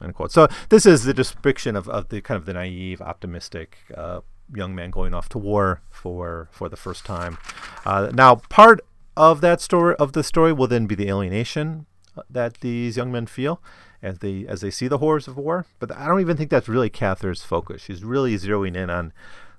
Unquote. 0.00 0.32
So 0.32 0.48
this 0.68 0.86
is 0.86 1.04
the 1.04 1.14
description 1.14 1.74
of, 1.76 1.88
of 1.88 2.08
the 2.08 2.20
kind 2.20 2.36
of 2.38 2.46
the 2.46 2.52
naive, 2.52 3.00
optimistic 3.00 3.78
uh, 3.94 4.20
young 4.54 4.74
man 4.74 4.90
going 4.90 5.12
off 5.12 5.28
to 5.30 5.38
war 5.38 5.80
for 5.90 6.48
for 6.52 6.68
the 6.68 6.76
first 6.76 7.04
time. 7.04 7.38
Uh, 7.84 8.10
now, 8.14 8.36
part 8.48 8.80
of 9.16 9.40
that 9.40 9.60
story 9.60 9.96
of 9.98 10.12
the 10.12 10.22
story 10.22 10.52
will 10.52 10.68
then 10.68 10.86
be 10.86 10.94
the 10.94 11.08
alienation 11.08 11.86
uh, 12.16 12.22
that 12.30 12.60
these 12.60 12.96
young 12.96 13.10
men 13.10 13.26
feel 13.26 13.60
as 14.02 14.20
they 14.20 14.46
as 14.46 14.60
they 14.60 14.70
see 14.70 14.88
the 14.88 14.98
horrors 14.98 15.26
of 15.26 15.36
war. 15.36 15.66
But 15.80 15.94
I 15.96 16.06
don't 16.06 16.20
even 16.20 16.36
think 16.36 16.50
that's 16.50 16.68
really 16.68 16.90
Cather's 16.90 17.42
focus. 17.42 17.82
She's 17.82 18.04
really 18.04 18.36
zeroing 18.36 18.76
in 18.76 18.90
on 18.90 19.12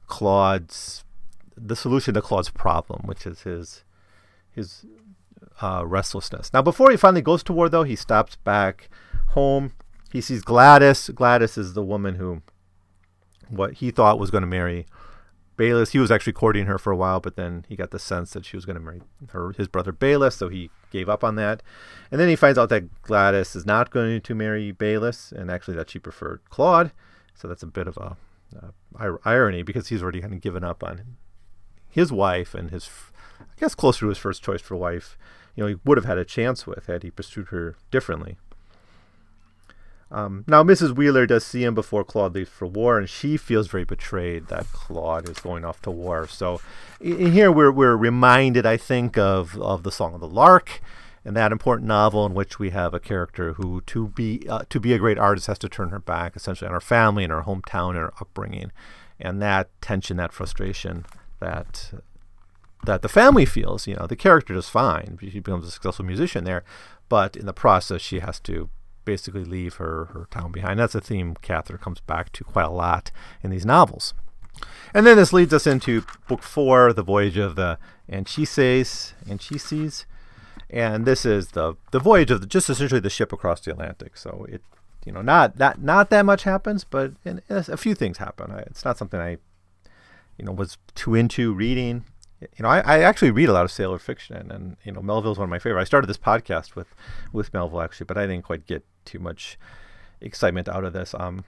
Claude's 0.08 1.04
the 1.58 1.76
solution 1.76 2.14
to 2.14 2.22
Claude's 2.22 2.50
problem, 2.50 3.02
which 3.06 3.28
is 3.28 3.42
his 3.42 3.84
his 4.50 4.86
uh, 5.62 5.84
restlessness. 5.86 6.54
Now, 6.54 6.62
before 6.62 6.92
he 6.92 6.98
finally 6.98 7.22
goes 7.22 7.44
to 7.44 7.54
war, 7.54 7.70
though, 7.70 7.84
he 7.84 7.96
stops 7.96 8.36
back 8.38 8.90
home 9.30 9.74
he 10.12 10.22
sees 10.22 10.42
Gladys. 10.42 11.10
Gladys 11.10 11.58
is 11.58 11.74
the 11.74 11.84
woman 11.84 12.16
who, 12.16 12.42
what 13.50 13.76
he 13.76 13.92
thought 13.92 14.20
was 14.20 14.32
going 14.32 14.42
to 14.42 14.48
marry 14.48 14.86
Bayliss. 15.58 15.92
He 15.92 16.00
was 16.00 16.10
actually 16.10 16.34
courting 16.34 16.66
her 16.66 16.78
for 16.78 16.92
a 16.92 16.96
while, 16.96 17.20
but 17.20 17.36
then 17.36 17.66
he 17.68 17.76
got 17.76 17.92
the 17.92 18.00
sense 18.00 18.32
that 18.32 18.46
she 18.46 18.56
was 18.56 18.66
going 18.66 18.78
to 18.78 18.82
marry 18.82 19.02
her 19.30 19.52
his 19.52 19.68
brother 19.68 19.92
Bayliss, 19.92 20.38
so 20.38 20.50
he 20.50 20.70
gave 20.90 21.10
up 21.10 21.24
on 21.24 21.36
that. 21.36 21.62
And 22.12 22.20
then 22.20 22.30
he 22.30 22.36
finds 22.36 22.58
out 22.58 22.70
that 22.70 23.02
Gladys 23.02 23.56
is 23.56 23.66
not 23.66 23.92
going 23.92 24.22
to 24.22 24.36
marry 24.36 24.72
Bayliss, 24.72 25.32
and 25.32 25.52
actually 25.52 25.76
that 25.76 25.90
she 25.90 26.00
preferred 26.00 26.42
Claude. 26.50 26.92
So 27.36 27.48
that's 27.48 27.64
a 27.64 27.68
bit 27.68 27.88
of 27.88 27.98
a 27.98 28.18
irony 29.26 29.62
because 29.62 29.90
he's 29.90 30.02
already 30.02 30.22
kind 30.22 30.34
of 30.34 30.42
given 30.42 30.64
up 30.64 30.84
on 30.84 31.18
his 31.88 32.12
wife 32.12 32.54
and 32.56 32.72
his, 32.72 32.90
I 33.40 33.60
guess, 33.60 33.76
closer 33.76 34.02
to 34.02 34.10
his 34.10 34.18
first 34.18 34.44
choice 34.44 34.62
for 34.62 34.76
wife. 34.76 35.18
You 35.56 35.64
know, 35.64 35.68
he 35.68 35.76
would 35.86 35.98
have 35.98 36.06
had 36.06 36.18
a 36.18 36.26
chance 36.26 36.66
with 36.66 36.88
had 36.88 37.04
he 37.04 37.12
pursued 37.12 37.50
her 37.50 37.76
differently. 37.92 38.38
Um, 40.12 40.44
now, 40.48 40.64
Mrs. 40.64 40.96
Wheeler 40.96 41.28
does 41.28 41.46
see 41.46 41.64
him 41.64 41.76
before 41.76 42.04
Claude 42.04 42.34
leaves 42.34 42.50
for 42.50 42.66
war, 42.66 42.98
and 42.98 43.08
she 43.08 43.38
feels 43.38 43.68
very 43.68 43.84
betrayed 43.84 44.48
that 44.48 44.72
Claude 44.72 45.30
is 45.30 45.40
going 45.40 45.64
off 45.64 45.82
to 45.84 45.92
war. 45.92 46.28
So, 46.28 46.62
in 47.00 47.32
here 47.32 47.52
we're 47.52 47.72
we're 47.72 47.96
reminded, 47.96 48.66
I 48.66 48.78
think, 48.78 49.18
of 49.18 49.60
of 49.62 49.84
the 49.84 49.92
Song 49.92 50.16
of 50.16 50.20
the 50.20 50.28
Lark, 50.28 50.82
and 51.24 51.36
that 51.36 51.52
important 51.52 51.88
novel 51.88 52.26
in 52.26 52.34
which 52.34 52.58
we 52.58 52.72
have 52.72 52.94
a 52.94 53.00
character 53.00 53.54
who, 53.54 53.82
to 53.82 54.08
be 54.08 54.48
uh, 54.50 54.64
to 54.70 54.80
be 54.80 54.94
a 54.94 55.00
great 55.00 55.20
artist, 55.20 55.46
has 55.46 55.60
to 55.60 55.70
turn 55.70 55.90
her 55.90 56.00
back 56.00 56.36
essentially 56.36 56.68
on 56.68 56.74
her 56.74 56.82
family 56.82 57.24
and 57.24 57.32
her 57.32 57.44
hometown 57.44 57.90
and 57.90 58.00
her 58.00 58.14
upbringing, 58.20 58.72
and 59.20 59.40
that 59.44 59.70
tension, 59.80 60.18
that 60.18 60.34
frustration, 60.34 61.06
that 61.40 61.92
that 62.84 63.04
the 63.04 63.10
family 63.10 63.46
feels. 63.46 63.86
You 63.86 63.96
know, 63.96 64.08
the 64.08 64.16
character 64.16 64.56
does 64.56 64.70
fine; 64.70 65.20
she 65.22 65.40
becomes 65.40 65.68
a 65.68 65.72
successful 65.72 66.06
musician 66.06 66.46
there, 66.46 66.64
but 67.10 67.36
in 67.36 67.46
the 67.46 67.54
process, 67.54 68.02
she 68.02 68.22
has 68.22 68.40
to 68.40 68.72
basically 69.10 69.44
leave 69.44 69.76
her, 69.76 70.06
her 70.14 70.28
town 70.30 70.52
behind. 70.52 70.80
That's 70.80 70.94
a 70.94 71.02
theme 71.02 71.36
Cather 71.42 71.80
comes 71.80 72.00
back 72.00 72.32
to 72.34 72.44
quite 72.44 72.68
a 72.68 72.70
lot 72.70 73.10
in 73.42 73.50
these 73.50 73.66
novels. 73.66 74.14
And 74.94 75.04
then 75.08 75.18
this 75.18 75.34
leads 75.34 75.52
us 75.52 75.66
into 75.66 76.04
book 76.28 76.44
four, 76.44 76.94
The 76.94 77.02
Voyage 77.02 77.38
of 77.38 77.56
the 77.56 77.80
Anchises, 78.08 79.16
Anchises. 79.28 80.06
And 80.70 81.08
this 81.08 81.26
is 81.26 81.50
the, 81.50 81.76
the 81.90 81.98
voyage 82.00 82.30
of 82.30 82.42
the, 82.42 82.48
just 82.48 82.70
essentially 82.70 83.00
the 83.00 83.10
ship 83.10 83.34
across 83.34 83.62
the 83.62 83.72
Atlantic. 83.72 84.16
So 84.16 84.46
it, 84.48 84.62
you 85.06 85.12
know, 85.12 85.24
not 85.24 85.58
that 85.58 85.82
not 85.82 86.12
that 86.12 86.24
much 86.24 86.44
happens, 86.44 86.84
but 86.84 87.14
a, 87.50 87.78
few 87.78 87.96
things 87.96 88.20
happen. 88.20 88.52
It's 88.68 88.86
not 88.86 89.00
something 89.00 89.20
I, 89.20 89.38
you 90.38 90.46
know, 90.46 90.52
was 90.52 90.78
too 90.94 91.16
into 91.16 91.52
reading 91.54 92.06
you 92.42 92.64
know, 92.64 92.70
I, 92.70 92.80
I, 92.80 93.00
actually 93.00 93.32
read 93.32 93.50
a 93.50 93.54
lot 93.54 93.66
of 93.66 93.72
sailor 93.72 94.00
fiction, 94.00 94.50
and 94.52 94.78
you 94.84 94.92
know, 94.92 95.02
Melville's 95.02 95.38
one 95.38 95.46
of 95.46 95.50
my 95.50 95.60
favorite. 95.60 95.82
I 95.82 95.86
started 95.86 96.08
this 96.08 96.18
podcast 96.18 96.76
with 96.76 96.88
with 97.34 97.54
Melville 97.54 97.82
actually, 97.82 98.06
but 98.06 98.18
I 98.18 98.26
didn't 98.26 98.46
quite 98.46 98.66
get 98.66 98.86
too 99.06 99.20
much 99.20 99.58
excitement 100.22 100.70
out 100.70 100.86
of 100.86 100.94
this 100.94 101.14
um, 101.14 101.44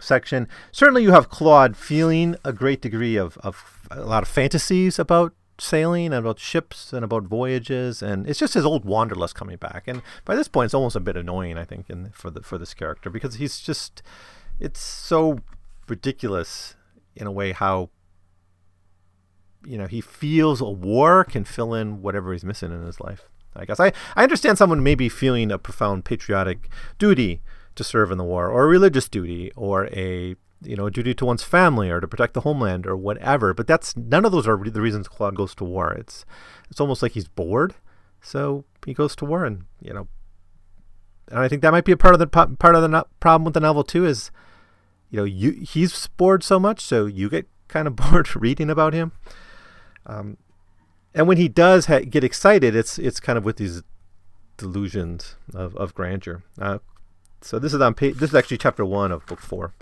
section. 0.00 0.48
Certainly, 0.72 1.02
you 1.02 1.12
have 1.12 1.28
Claude 1.28 1.76
feeling 1.76 2.36
a 2.44 2.52
great 2.52 2.80
degree 2.80 3.16
of, 3.16 3.36
of 3.38 3.86
a 3.90 4.04
lot 4.04 4.22
of 4.22 4.28
fantasies 4.28 4.98
about 4.98 5.34
sailing 5.58 6.06
and 6.06 6.14
about 6.14 6.38
ships 6.38 6.92
and 6.92 7.04
about 7.04 7.24
voyages, 7.24 8.02
and 8.02 8.26
it's 8.26 8.38
just 8.38 8.54
his 8.54 8.64
old 8.64 8.84
wanderlust 8.84 9.34
coming 9.34 9.56
back. 9.56 9.84
And 9.86 10.02
by 10.24 10.34
this 10.34 10.48
point, 10.48 10.66
it's 10.66 10.74
almost 10.74 10.96
a 10.96 11.00
bit 11.00 11.16
annoying, 11.16 11.58
I 11.58 11.64
think, 11.64 11.90
in, 11.90 12.10
for 12.10 12.30
the 12.30 12.42
for 12.42 12.56
this 12.56 12.72
character 12.74 13.10
because 13.10 13.34
he's 13.34 13.60
just 13.60 14.02
it's 14.58 14.80
so 14.80 15.40
ridiculous 15.88 16.76
in 17.14 17.26
a 17.26 17.32
way 17.32 17.52
how 17.52 17.90
you 19.66 19.78
know 19.78 19.86
he 19.86 20.00
feels 20.00 20.60
a 20.60 20.68
war 20.68 21.24
can 21.24 21.44
fill 21.44 21.74
in 21.74 22.02
whatever 22.02 22.32
he's 22.32 22.44
missing 22.44 22.72
in 22.72 22.84
his 22.84 23.00
life. 23.00 23.28
I 23.56 23.64
guess 23.64 23.80
I, 23.80 23.92
I 24.16 24.24
understand 24.24 24.58
someone 24.58 24.82
maybe 24.82 25.08
feeling 25.08 25.52
a 25.52 25.58
profound 25.58 26.04
patriotic 26.04 26.68
duty 26.98 27.40
to 27.76 27.84
serve 27.84 28.10
in 28.10 28.18
the 28.18 28.24
war, 28.24 28.48
or 28.48 28.64
a 28.64 28.68
religious 28.68 29.08
duty, 29.08 29.52
or 29.56 29.86
a 29.86 30.36
you 30.62 30.76
know 30.76 30.86
a 30.86 30.90
duty 30.90 31.14
to 31.14 31.24
one's 31.24 31.42
family, 31.42 31.90
or 31.90 32.00
to 32.00 32.08
protect 32.08 32.34
the 32.34 32.40
homeland, 32.40 32.86
or 32.86 32.96
whatever. 32.96 33.54
But 33.54 33.66
that's 33.66 33.96
none 33.96 34.24
of 34.24 34.32
those 34.32 34.46
are 34.46 34.56
the 34.56 34.80
reasons 34.80 35.08
Claude 35.08 35.36
goes 35.36 35.54
to 35.56 35.64
war. 35.64 35.92
It's 35.92 36.24
it's 36.70 36.80
almost 36.80 37.02
like 37.02 37.12
he's 37.12 37.28
bored, 37.28 37.74
so 38.20 38.64
he 38.84 38.94
goes 38.94 39.14
to 39.16 39.24
war, 39.24 39.44
and 39.44 39.64
you 39.80 39.92
know, 39.92 40.08
and 41.28 41.40
I 41.40 41.48
think 41.48 41.62
that 41.62 41.72
might 41.72 41.84
be 41.84 41.92
a 41.92 41.96
part 41.96 42.14
of 42.14 42.18
the 42.20 42.26
part 42.26 42.74
of 42.74 42.82
the 42.82 42.88
no- 42.88 43.06
problem 43.20 43.44
with 43.44 43.54
the 43.54 43.60
novel 43.60 43.84
too 43.84 44.04
is, 44.04 44.30
you 45.10 45.18
know, 45.18 45.24
you 45.24 45.52
he's 45.52 46.06
bored 46.08 46.42
so 46.42 46.58
much, 46.58 46.80
so 46.80 47.06
you 47.06 47.28
get 47.28 47.48
kind 47.68 47.86
of 47.86 47.96
bored 47.96 48.34
reading 48.36 48.70
about 48.70 48.94
him. 48.94 49.12
Um, 50.06 50.36
and 51.14 51.28
when 51.28 51.36
he 51.36 51.48
does 51.48 51.86
ha- 51.86 52.00
get 52.00 52.24
excited, 52.24 52.74
it's 52.74 52.98
it's 52.98 53.20
kind 53.20 53.38
of 53.38 53.44
with 53.44 53.56
these 53.56 53.82
delusions 54.56 55.36
of, 55.54 55.76
of 55.76 55.94
grandeur. 55.94 56.42
Uh, 56.58 56.78
so 57.40 57.58
this 57.58 57.74
is 57.74 57.80
on 57.80 57.94
page, 57.94 58.16
this 58.16 58.30
is 58.30 58.36
actually 58.36 58.58
chapter 58.58 58.84
one 58.84 59.12
of 59.12 59.26
book 59.26 59.40
four. 59.40 59.72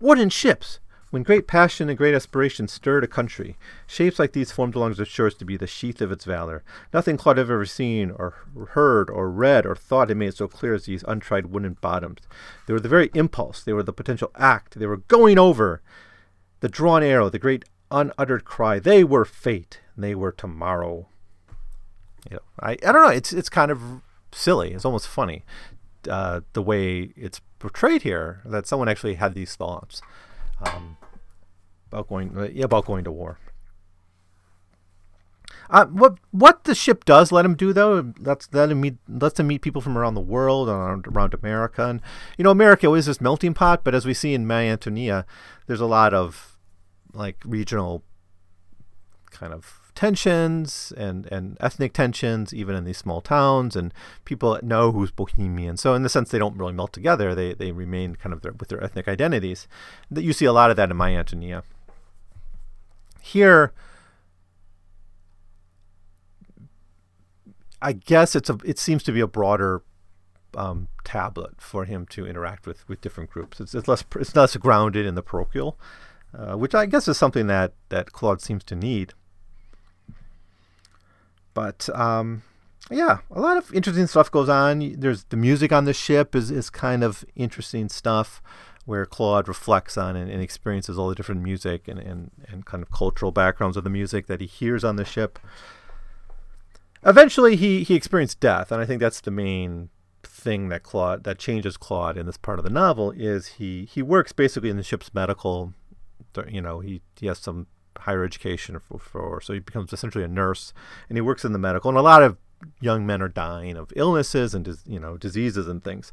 Wooden 0.00 0.30
ships. 0.30 0.80
When 1.10 1.22
great 1.22 1.46
passion 1.46 1.88
and 1.88 1.96
great 1.96 2.14
aspiration 2.14 2.66
stirred 2.66 3.04
a 3.04 3.06
country, 3.06 3.56
shapes 3.86 4.18
like 4.18 4.32
these 4.32 4.50
formed 4.50 4.74
along 4.74 4.94
the 4.94 5.04
shores 5.04 5.36
to 5.36 5.44
be 5.44 5.56
the 5.56 5.66
sheath 5.66 6.02
of 6.02 6.10
its 6.10 6.24
valor. 6.24 6.64
Nothing 6.92 7.16
Claude 7.16 7.38
had 7.38 7.48
ever 7.48 7.64
seen 7.64 8.10
or 8.10 8.34
heard 8.70 9.08
or 9.08 9.30
read 9.30 9.64
or 9.64 9.76
thought 9.76 10.08
had 10.08 10.18
made 10.18 10.30
it 10.30 10.36
so 10.36 10.48
clear 10.48 10.74
as 10.74 10.84
these 10.84 11.04
untried 11.06 11.46
wooden 11.46 11.78
bottoms. 11.80 12.18
They 12.66 12.74
were 12.74 12.80
the 12.80 12.88
very 12.88 13.10
impulse. 13.14 13.62
They 13.62 13.72
were 13.72 13.84
the 13.84 13.92
potential 13.92 14.32
act. 14.34 14.78
They 14.78 14.86
were 14.86 14.96
going 14.96 15.38
over. 15.38 15.80
The 16.60 16.68
drawn 16.68 17.04
arrow, 17.04 17.30
the 17.30 17.38
great 17.38 17.64
unuttered 17.90 18.44
cry. 18.44 18.78
They 18.78 19.04
were 19.04 19.24
fate. 19.24 19.80
They 19.96 20.14
were 20.14 20.32
tomorrow. 20.32 21.08
You 22.30 22.36
know, 22.36 22.42
I, 22.60 22.72
I 22.72 22.92
don't 22.92 23.02
know. 23.02 23.08
It's 23.08 23.32
it's 23.32 23.48
kind 23.48 23.70
of 23.70 23.80
silly. 24.32 24.72
It's 24.72 24.84
almost 24.84 25.08
funny 25.08 25.44
uh, 26.08 26.40
the 26.52 26.62
way 26.62 27.12
it's 27.16 27.40
portrayed 27.58 28.02
here 28.02 28.42
that 28.44 28.66
someone 28.66 28.88
actually 28.88 29.14
had 29.14 29.34
these 29.34 29.56
thoughts 29.56 30.02
um, 30.64 30.96
about 31.90 32.08
going 32.08 32.36
uh, 32.36 32.48
about 32.64 32.86
going 32.86 33.04
to 33.04 33.12
war. 33.12 33.38
Uh, 35.68 35.86
what 35.86 36.18
what 36.30 36.64
the 36.64 36.74
ship 36.74 37.04
does 37.04 37.32
let 37.32 37.44
him 37.44 37.54
do 37.54 37.72
though, 37.72 38.02
that's 38.20 38.48
let 38.52 38.70
him 38.70 38.80
meet 38.80 38.96
lets 39.08 39.40
him 39.40 39.48
meet 39.48 39.62
people 39.62 39.82
from 39.82 39.98
around 39.98 40.14
the 40.14 40.20
world 40.20 40.68
around 40.68 41.06
around 41.08 41.34
America, 41.34 41.88
and 41.88 42.00
you 42.38 42.44
know 42.44 42.50
America 42.50 42.92
is 42.92 43.06
this 43.06 43.20
melting 43.20 43.54
pot. 43.54 43.82
But 43.82 43.94
as 43.94 44.06
we 44.06 44.14
see 44.14 44.34
in 44.34 44.46
My 44.46 44.68
Antonia, 44.68 45.26
there's 45.66 45.80
a 45.80 45.86
lot 45.86 46.14
of 46.14 46.55
like 47.16 47.36
regional 47.44 48.02
kind 49.30 49.52
of 49.52 49.86
tensions 49.94 50.92
and, 50.96 51.26
and 51.32 51.56
ethnic 51.60 51.92
tensions, 51.92 52.54
even 52.54 52.76
in 52.76 52.84
these 52.84 52.98
small 52.98 53.20
towns, 53.20 53.74
and 53.74 53.92
people 54.24 54.58
know 54.62 54.92
who's 54.92 55.10
Bohemian. 55.10 55.76
So 55.76 55.94
in 55.94 56.02
the 56.02 56.08
sense, 56.08 56.30
they 56.30 56.38
don't 56.38 56.56
really 56.56 56.72
melt 56.72 56.92
together; 56.92 57.34
they 57.34 57.54
they 57.54 57.72
remain 57.72 58.14
kind 58.14 58.32
of 58.32 58.42
their, 58.42 58.52
with 58.52 58.68
their 58.68 58.82
ethnic 58.82 59.08
identities. 59.08 59.66
That 60.10 60.22
you 60.22 60.32
see 60.32 60.44
a 60.44 60.52
lot 60.52 60.70
of 60.70 60.76
that 60.76 60.90
in 60.90 60.96
My 60.96 61.16
Antonia. 61.16 61.64
Here, 63.20 63.72
I 67.82 67.92
guess 67.92 68.36
it's 68.36 68.50
a 68.50 68.58
it 68.64 68.78
seems 68.78 69.02
to 69.04 69.12
be 69.12 69.20
a 69.20 69.26
broader 69.26 69.82
um, 70.54 70.88
tablet 71.04 71.60
for 71.60 71.84
him 71.84 72.06
to 72.10 72.26
interact 72.26 72.66
with 72.66 72.88
with 72.88 73.00
different 73.00 73.30
groups. 73.30 73.60
It's, 73.60 73.74
it's 73.74 73.88
less 73.88 74.04
it's 74.14 74.36
less 74.36 74.56
grounded 74.56 75.06
in 75.06 75.14
the 75.14 75.22
parochial 75.22 75.78
uh, 76.36 76.56
which 76.56 76.74
I 76.74 76.86
guess 76.86 77.08
is 77.08 77.16
something 77.16 77.46
that, 77.46 77.72
that 77.88 78.12
Claude 78.12 78.40
seems 78.40 78.62
to 78.64 78.76
need. 78.76 79.14
But 81.54 81.88
um, 81.94 82.42
yeah, 82.90 83.18
a 83.30 83.40
lot 83.40 83.56
of 83.56 83.72
interesting 83.72 84.06
stuff 84.06 84.30
goes 84.30 84.48
on. 84.48 84.96
There's 84.98 85.24
the 85.24 85.36
music 85.36 85.72
on 85.72 85.86
the 85.86 85.94
ship 85.94 86.34
is, 86.36 86.50
is 86.50 86.68
kind 86.68 87.02
of 87.02 87.24
interesting 87.34 87.88
stuff 87.88 88.42
where 88.84 89.06
Claude 89.06 89.48
reflects 89.48 89.96
on 89.96 90.14
and, 90.14 90.30
and 90.30 90.40
experiences 90.40 90.98
all 90.98 91.08
the 91.08 91.14
different 91.14 91.42
music 91.42 91.88
and, 91.88 91.98
and, 91.98 92.30
and 92.48 92.64
kind 92.66 92.82
of 92.82 92.90
cultural 92.90 93.32
backgrounds 93.32 93.76
of 93.76 93.84
the 93.84 93.90
music 93.90 94.26
that 94.26 94.40
he 94.40 94.46
hears 94.46 94.84
on 94.84 94.96
the 94.96 95.04
ship. 95.04 95.38
Eventually, 97.04 97.56
he, 97.56 97.82
he 97.82 97.94
experienced 97.94 98.38
death, 98.38 98.70
and 98.70 98.80
I 98.80 98.84
think 98.84 99.00
that's 99.00 99.20
the 99.20 99.30
main 99.30 99.90
thing 100.22 100.68
that 100.68 100.82
Claude 100.82 101.24
that 101.24 101.38
changes 101.38 101.76
Claude 101.76 102.16
in 102.16 102.26
this 102.26 102.36
part 102.36 102.58
of 102.58 102.64
the 102.64 102.70
novel 102.70 103.12
is 103.12 103.46
he 103.46 103.84
he 103.86 104.02
works 104.02 104.32
basically 104.32 104.70
in 104.70 104.76
the 104.76 104.82
ship's 104.82 105.14
medical 105.14 105.72
you 106.48 106.60
know, 106.60 106.80
he, 106.80 107.02
he 107.18 107.26
has 107.26 107.38
some 107.38 107.66
higher 107.98 108.24
education 108.24 108.78
for, 108.78 108.98
for, 108.98 109.40
so 109.40 109.52
he 109.52 109.58
becomes 109.58 109.92
essentially 109.92 110.24
a 110.24 110.28
nurse 110.28 110.72
and 111.08 111.16
he 111.16 111.22
works 111.22 111.44
in 111.44 111.52
the 111.52 111.58
medical 111.58 111.88
and 111.88 111.98
a 111.98 112.02
lot 112.02 112.22
of 112.22 112.36
young 112.80 113.06
men 113.06 113.22
are 113.22 113.28
dying 113.28 113.76
of 113.76 113.92
illnesses 113.96 114.54
and 114.54 114.78
you 114.86 114.98
know 114.98 115.16
diseases 115.16 115.68
and 115.68 115.84
things 115.84 116.12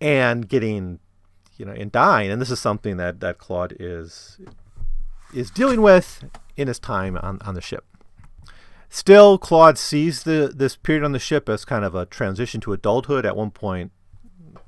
and 0.00 0.48
getting 0.48 0.98
you 1.56 1.64
know 1.64 1.72
and 1.72 1.92
dying 1.92 2.30
and 2.30 2.40
this 2.40 2.50
is 2.50 2.60
something 2.60 2.96
that 2.96 3.20
that 3.20 3.38
Claude 3.38 3.76
is 3.78 4.38
is 5.34 5.50
dealing 5.50 5.82
with 5.82 6.24
in 6.56 6.68
his 6.68 6.78
time 6.78 7.16
on, 7.18 7.38
on 7.42 7.54
the 7.54 7.60
ship. 7.60 7.84
Still 8.88 9.36
Claude 9.36 9.76
sees 9.76 10.22
the 10.22 10.50
this 10.54 10.76
period 10.76 11.04
on 11.04 11.12
the 11.12 11.18
ship 11.18 11.48
as 11.48 11.64
kind 11.64 11.84
of 11.84 11.94
a 11.94 12.06
transition 12.06 12.60
to 12.62 12.72
adulthood. 12.72 13.26
At 13.26 13.36
one 13.36 13.50
point 13.50 13.92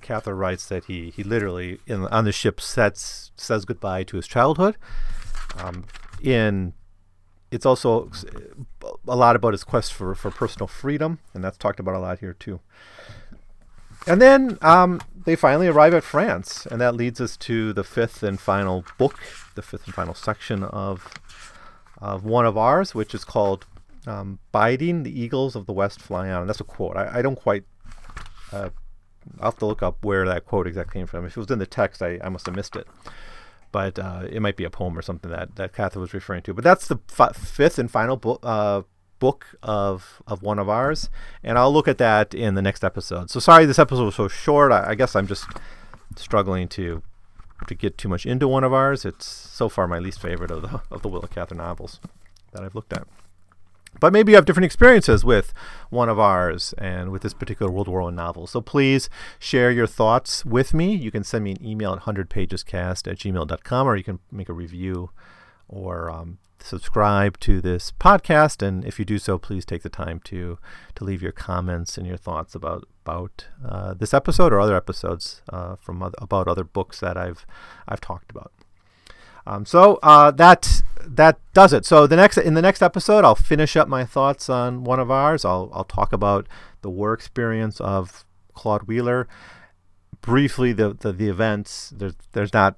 Cather 0.00 0.34
writes 0.34 0.66
that 0.68 0.84
he 0.84 1.10
he 1.10 1.22
literally 1.22 1.78
in, 1.86 2.06
on 2.06 2.24
the 2.24 2.32
ship 2.32 2.60
sets 2.60 3.30
says 3.36 3.64
goodbye 3.64 4.04
to 4.04 4.16
his 4.16 4.26
childhood. 4.26 4.76
Um, 5.58 5.84
in 6.22 6.74
it's 7.50 7.66
also 7.66 8.10
a 9.08 9.16
lot 9.16 9.34
about 9.34 9.52
his 9.52 9.64
quest 9.64 9.92
for, 9.92 10.14
for 10.14 10.30
personal 10.30 10.68
freedom, 10.68 11.18
and 11.34 11.42
that's 11.42 11.58
talked 11.58 11.80
about 11.80 11.94
a 11.94 11.98
lot 11.98 12.20
here 12.20 12.32
too. 12.34 12.60
and 14.06 14.20
then 14.22 14.56
um, 14.62 15.00
they 15.24 15.36
finally 15.36 15.66
arrive 15.66 15.92
at 15.92 16.04
France, 16.04 16.66
and 16.66 16.80
that 16.80 16.94
leads 16.94 17.20
us 17.20 17.36
to 17.38 17.72
the 17.72 17.84
fifth 17.84 18.22
and 18.22 18.40
final 18.40 18.84
book, 18.98 19.18
the 19.54 19.62
fifth 19.62 19.86
and 19.86 19.94
final 19.94 20.14
section 20.14 20.62
of 20.64 21.12
of 21.98 22.24
one 22.24 22.46
of 22.46 22.56
ours, 22.56 22.94
which 22.94 23.14
is 23.14 23.24
called 23.24 23.66
um, 24.06 24.38
"Bidding 24.52 25.02
the 25.02 25.20
Eagles 25.20 25.56
of 25.56 25.66
the 25.66 25.72
West 25.72 26.00
Fly 26.00 26.30
On." 26.30 26.42
And 26.42 26.48
that's 26.48 26.60
a 26.60 26.64
quote. 26.64 26.96
I, 26.96 27.18
I 27.18 27.22
don't 27.22 27.36
quite. 27.36 27.64
Uh, 28.52 28.70
I'll 29.38 29.50
have 29.50 29.58
to 29.58 29.66
look 29.66 29.82
up 29.82 30.04
where 30.04 30.26
that 30.26 30.46
quote 30.46 30.66
exactly 30.66 31.00
came 31.00 31.06
from. 31.06 31.24
If 31.24 31.36
it 31.36 31.40
was 31.40 31.50
in 31.50 31.58
the 31.58 31.66
text, 31.66 32.02
I, 32.02 32.18
I 32.22 32.28
must 32.28 32.46
have 32.46 32.54
missed 32.54 32.76
it. 32.76 32.86
But 33.72 33.98
uh, 33.98 34.22
it 34.30 34.40
might 34.40 34.56
be 34.56 34.64
a 34.64 34.70
poem 34.70 34.98
or 34.98 35.02
something 35.02 35.30
that 35.30 35.56
that 35.56 35.72
Catherine 35.72 36.00
was 36.00 36.12
referring 36.12 36.42
to. 36.42 36.54
But 36.54 36.64
that's 36.64 36.88
the 36.88 36.98
f- 37.18 37.36
fifth 37.36 37.78
and 37.78 37.90
final 37.90 38.16
book 38.16 38.40
uh, 38.42 38.82
book 39.20 39.46
of 39.62 40.20
of 40.26 40.42
one 40.42 40.58
of 40.58 40.68
ours, 40.68 41.08
and 41.44 41.56
I'll 41.56 41.72
look 41.72 41.86
at 41.86 41.98
that 41.98 42.34
in 42.34 42.54
the 42.54 42.62
next 42.62 42.82
episode. 42.82 43.30
So 43.30 43.38
sorry 43.38 43.66
this 43.66 43.78
episode 43.78 44.04
was 44.04 44.16
so 44.16 44.26
short. 44.26 44.72
I, 44.72 44.90
I 44.90 44.94
guess 44.96 45.14
I'm 45.14 45.28
just 45.28 45.46
struggling 46.16 46.66
to 46.68 47.02
to 47.68 47.74
get 47.74 47.96
too 47.96 48.08
much 48.08 48.26
into 48.26 48.48
one 48.48 48.64
of 48.64 48.72
ours. 48.72 49.04
It's 49.04 49.26
so 49.26 49.68
far 49.68 49.86
my 49.86 50.00
least 50.00 50.20
favorite 50.20 50.50
of 50.50 50.62
the 50.62 50.80
of 50.90 51.02
the 51.02 51.08
Willa 51.08 51.28
Cather 51.28 51.54
novels 51.54 52.00
that 52.52 52.64
I've 52.64 52.74
looked 52.74 52.92
at. 52.92 53.06
But 54.00 54.12
maybe 54.12 54.32
you 54.32 54.36
have 54.36 54.46
different 54.46 54.64
experiences 54.64 55.24
with 55.24 55.52
one 55.90 56.08
of 56.08 56.18
ours 56.18 56.74
and 56.78 57.10
with 57.10 57.22
this 57.22 57.34
particular 57.34 57.70
World 57.70 57.88
War 57.88 58.02
I 58.02 58.10
novel. 58.10 58.46
So 58.46 58.60
please 58.60 59.08
share 59.38 59.70
your 59.70 59.86
thoughts 59.86 60.44
with 60.44 60.74
me. 60.74 60.94
You 60.94 61.10
can 61.10 61.22
send 61.22 61.44
me 61.44 61.52
an 61.52 61.64
email 61.64 61.92
at 61.92 62.00
100pagescast 62.00 63.10
at 63.10 63.18
gmail.com 63.18 63.86
or 63.86 63.96
you 63.96 64.04
can 64.04 64.18
make 64.32 64.48
a 64.48 64.54
review 64.54 65.10
or 65.68 66.10
um, 66.10 66.38
subscribe 66.62 67.38
to 67.40 67.60
this 67.60 67.92
podcast, 67.92 68.66
and 68.66 68.84
if 68.84 68.98
you 68.98 69.04
do 69.04 69.18
so, 69.18 69.38
please 69.38 69.64
take 69.64 69.82
the 69.82 69.88
time 69.88 70.20
to 70.24 70.58
to 70.94 71.04
leave 71.04 71.22
your 71.22 71.32
comments 71.32 71.96
and 71.96 72.06
your 72.06 72.16
thoughts 72.16 72.54
about 72.54 72.88
about 73.04 73.46
uh, 73.66 73.94
this 73.94 74.12
episode 74.14 74.52
or 74.52 74.60
other 74.60 74.76
episodes 74.76 75.42
uh, 75.48 75.76
from 75.76 76.02
other, 76.02 76.16
about 76.18 76.48
other 76.48 76.64
books 76.64 77.00
that 77.00 77.16
I've 77.16 77.46
I've 77.88 78.00
talked 78.00 78.30
about. 78.30 78.52
Um, 79.46 79.64
so 79.64 79.98
uh, 80.02 80.30
that 80.32 80.82
that 81.02 81.38
does 81.54 81.72
it. 81.72 81.84
So 81.84 82.06
the 82.06 82.16
next 82.16 82.38
in 82.38 82.54
the 82.54 82.62
next 82.62 82.82
episode, 82.82 83.24
I'll 83.24 83.34
finish 83.34 83.76
up 83.76 83.88
my 83.88 84.04
thoughts 84.04 84.48
on 84.48 84.84
one 84.84 85.00
of 85.00 85.10
ours. 85.10 85.44
I'll 85.44 85.70
I'll 85.72 85.84
talk 85.84 86.12
about 86.12 86.46
the 86.82 86.90
war 86.90 87.12
experience 87.12 87.80
of 87.80 88.24
Claude 88.54 88.84
Wheeler. 88.84 89.28
Briefly, 90.20 90.72
the, 90.74 90.92
the, 90.92 91.12
the 91.12 91.28
events. 91.28 91.92
There's 91.96 92.14
there's 92.32 92.52
not 92.52 92.76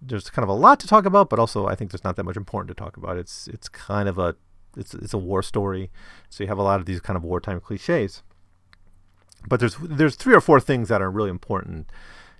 there's 0.00 0.30
kind 0.30 0.42
of 0.42 0.48
a 0.48 0.54
lot 0.54 0.80
to 0.80 0.86
talk 0.86 1.04
about, 1.04 1.28
but 1.28 1.38
also 1.38 1.66
I 1.66 1.74
think 1.74 1.90
there's 1.90 2.04
not 2.04 2.16
that 2.16 2.24
much 2.24 2.36
important 2.36 2.76
to 2.76 2.82
talk 2.82 2.96
about. 2.96 3.16
It's 3.16 3.46
it's 3.48 3.68
kind 3.68 4.08
of 4.08 4.18
a 4.18 4.34
it's 4.76 4.94
it's 4.94 5.14
a 5.14 5.18
war 5.18 5.42
story, 5.42 5.90
so 6.28 6.42
you 6.42 6.48
have 6.48 6.58
a 6.58 6.62
lot 6.62 6.80
of 6.80 6.86
these 6.86 7.00
kind 7.00 7.16
of 7.16 7.22
wartime 7.22 7.60
cliches. 7.60 8.22
But 9.48 9.60
there's 9.60 9.76
there's 9.80 10.16
three 10.16 10.34
or 10.34 10.40
four 10.40 10.60
things 10.60 10.88
that 10.88 11.00
are 11.00 11.10
really 11.10 11.30
important 11.30 11.90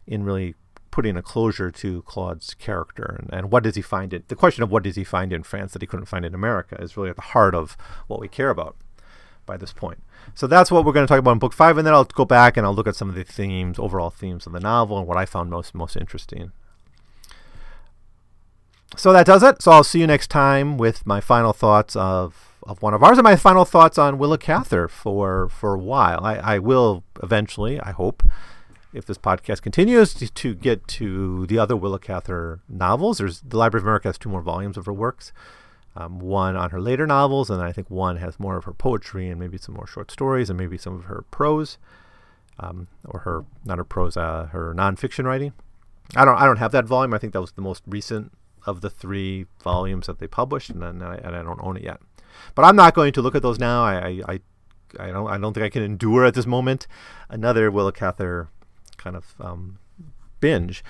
in 0.06 0.24
really 0.24 0.54
putting 0.90 1.16
a 1.16 1.22
closure 1.22 1.70
to 1.70 2.02
Claude's 2.02 2.54
character 2.54 3.16
and, 3.18 3.30
and 3.32 3.52
what 3.52 3.62
does 3.62 3.76
he 3.76 3.82
find 3.82 4.12
it 4.12 4.28
the 4.28 4.36
question 4.36 4.62
of 4.62 4.70
what 4.70 4.82
does 4.82 4.96
he 4.96 5.04
find 5.04 5.32
in 5.32 5.42
France 5.42 5.72
that 5.72 5.82
he 5.82 5.86
couldn't 5.86 6.06
find 6.06 6.24
in 6.24 6.34
America 6.34 6.76
is 6.80 6.96
really 6.96 7.10
at 7.10 7.16
the 7.16 7.22
heart 7.22 7.54
of 7.54 7.76
what 8.06 8.20
we 8.20 8.28
care 8.28 8.50
about 8.50 8.76
by 9.46 9.56
this 9.56 9.72
point. 9.72 10.00
So 10.34 10.46
that's 10.46 10.70
what 10.70 10.84
we're 10.84 10.92
going 10.92 11.06
to 11.06 11.10
talk 11.10 11.18
about 11.18 11.32
in 11.32 11.38
book 11.38 11.54
five, 11.54 11.76
and 11.76 11.84
then 11.84 11.94
I'll 11.94 12.04
go 12.04 12.24
back 12.24 12.56
and 12.56 12.64
I'll 12.64 12.74
look 12.74 12.86
at 12.86 12.94
some 12.94 13.08
of 13.08 13.16
the 13.16 13.24
themes, 13.24 13.78
overall 13.80 14.10
themes 14.10 14.46
of 14.46 14.52
the 14.52 14.60
novel, 14.60 14.98
and 14.98 15.08
what 15.08 15.16
I 15.16 15.24
found 15.24 15.50
most 15.50 15.74
most 15.74 15.96
interesting 15.96 16.52
so 18.96 19.12
that 19.12 19.26
does 19.26 19.42
it. 19.42 19.62
So 19.62 19.72
I'll 19.72 19.84
see 19.84 20.00
you 20.00 20.06
next 20.06 20.28
time 20.28 20.76
with 20.76 21.06
my 21.06 21.20
final 21.20 21.52
thoughts 21.52 21.96
of, 21.96 22.54
of 22.64 22.82
one 22.82 22.94
of 22.94 23.02
ours 23.02 23.18
and 23.18 23.24
my 23.24 23.36
final 23.36 23.64
thoughts 23.64 23.98
on 23.98 24.18
Willa 24.18 24.38
Cather 24.38 24.88
for 24.88 25.48
for 25.48 25.74
a 25.74 25.78
while. 25.78 26.20
I, 26.22 26.36
I 26.36 26.58
will 26.58 27.04
eventually, 27.22 27.80
I 27.80 27.92
hope, 27.92 28.22
if 28.92 29.06
this 29.06 29.18
podcast 29.18 29.62
continues, 29.62 30.14
to, 30.14 30.28
to 30.28 30.54
get 30.54 30.86
to 30.88 31.46
the 31.46 31.58
other 31.58 31.76
Willa 31.76 31.98
Cather 31.98 32.60
novels. 32.68 33.18
There's 33.18 33.40
the 33.40 33.56
Library 33.56 33.82
of 33.82 33.86
America 33.86 34.08
has 34.08 34.18
two 34.18 34.28
more 34.28 34.42
volumes 34.42 34.76
of 34.76 34.86
her 34.86 34.92
works. 34.92 35.32
Um, 35.96 36.20
one 36.20 36.56
on 36.56 36.70
her 36.70 36.80
later 36.80 37.06
novels, 37.06 37.50
and 37.50 37.60
I 37.60 37.72
think 37.72 37.90
one 37.90 38.18
has 38.18 38.38
more 38.38 38.56
of 38.56 38.64
her 38.64 38.72
poetry 38.72 39.28
and 39.28 39.40
maybe 39.40 39.58
some 39.58 39.74
more 39.74 39.88
short 39.88 40.10
stories 40.10 40.48
and 40.48 40.56
maybe 40.58 40.78
some 40.78 40.94
of 40.94 41.04
her 41.04 41.24
prose, 41.32 41.78
um, 42.60 42.86
or 43.04 43.20
her 43.20 43.44
not 43.64 43.78
her 43.78 43.84
prose, 43.84 44.16
uh, 44.16 44.48
her 44.52 44.72
nonfiction 44.72 45.24
writing. 45.24 45.52
I 46.14 46.24
don't 46.24 46.36
I 46.36 46.44
don't 46.44 46.58
have 46.58 46.72
that 46.72 46.84
volume. 46.84 47.12
I 47.12 47.18
think 47.18 47.32
that 47.32 47.40
was 47.40 47.52
the 47.52 47.62
most 47.62 47.82
recent 47.86 48.32
of 48.66 48.82
the 48.82 48.90
three 48.90 49.46
volumes 49.62 50.06
that 50.06 50.20
they 50.20 50.26
published, 50.26 50.70
and, 50.70 50.82
and, 50.82 51.02
I, 51.02 51.16
and 51.16 51.34
I 51.34 51.42
don't 51.42 51.60
own 51.62 51.76
it 51.76 51.82
yet. 51.82 52.00
But 52.54 52.64
I'm 52.64 52.76
not 52.76 52.94
going 52.94 53.12
to 53.14 53.22
look 53.22 53.34
at 53.34 53.42
those 53.42 53.58
now. 53.58 53.82
I, 53.82 54.22
I, 54.28 54.40
I 54.98 55.10
don't 55.10 55.28
I 55.28 55.38
don't 55.38 55.54
think 55.54 55.64
I 55.64 55.70
can 55.70 55.82
endure 55.82 56.24
at 56.24 56.34
this 56.34 56.46
moment 56.46 56.86
another 57.28 57.70
Willa 57.70 57.92
Cather 57.92 58.48
kind 59.00 59.16
of 59.16 59.34
um, 59.40 59.78
binge. 60.40 60.84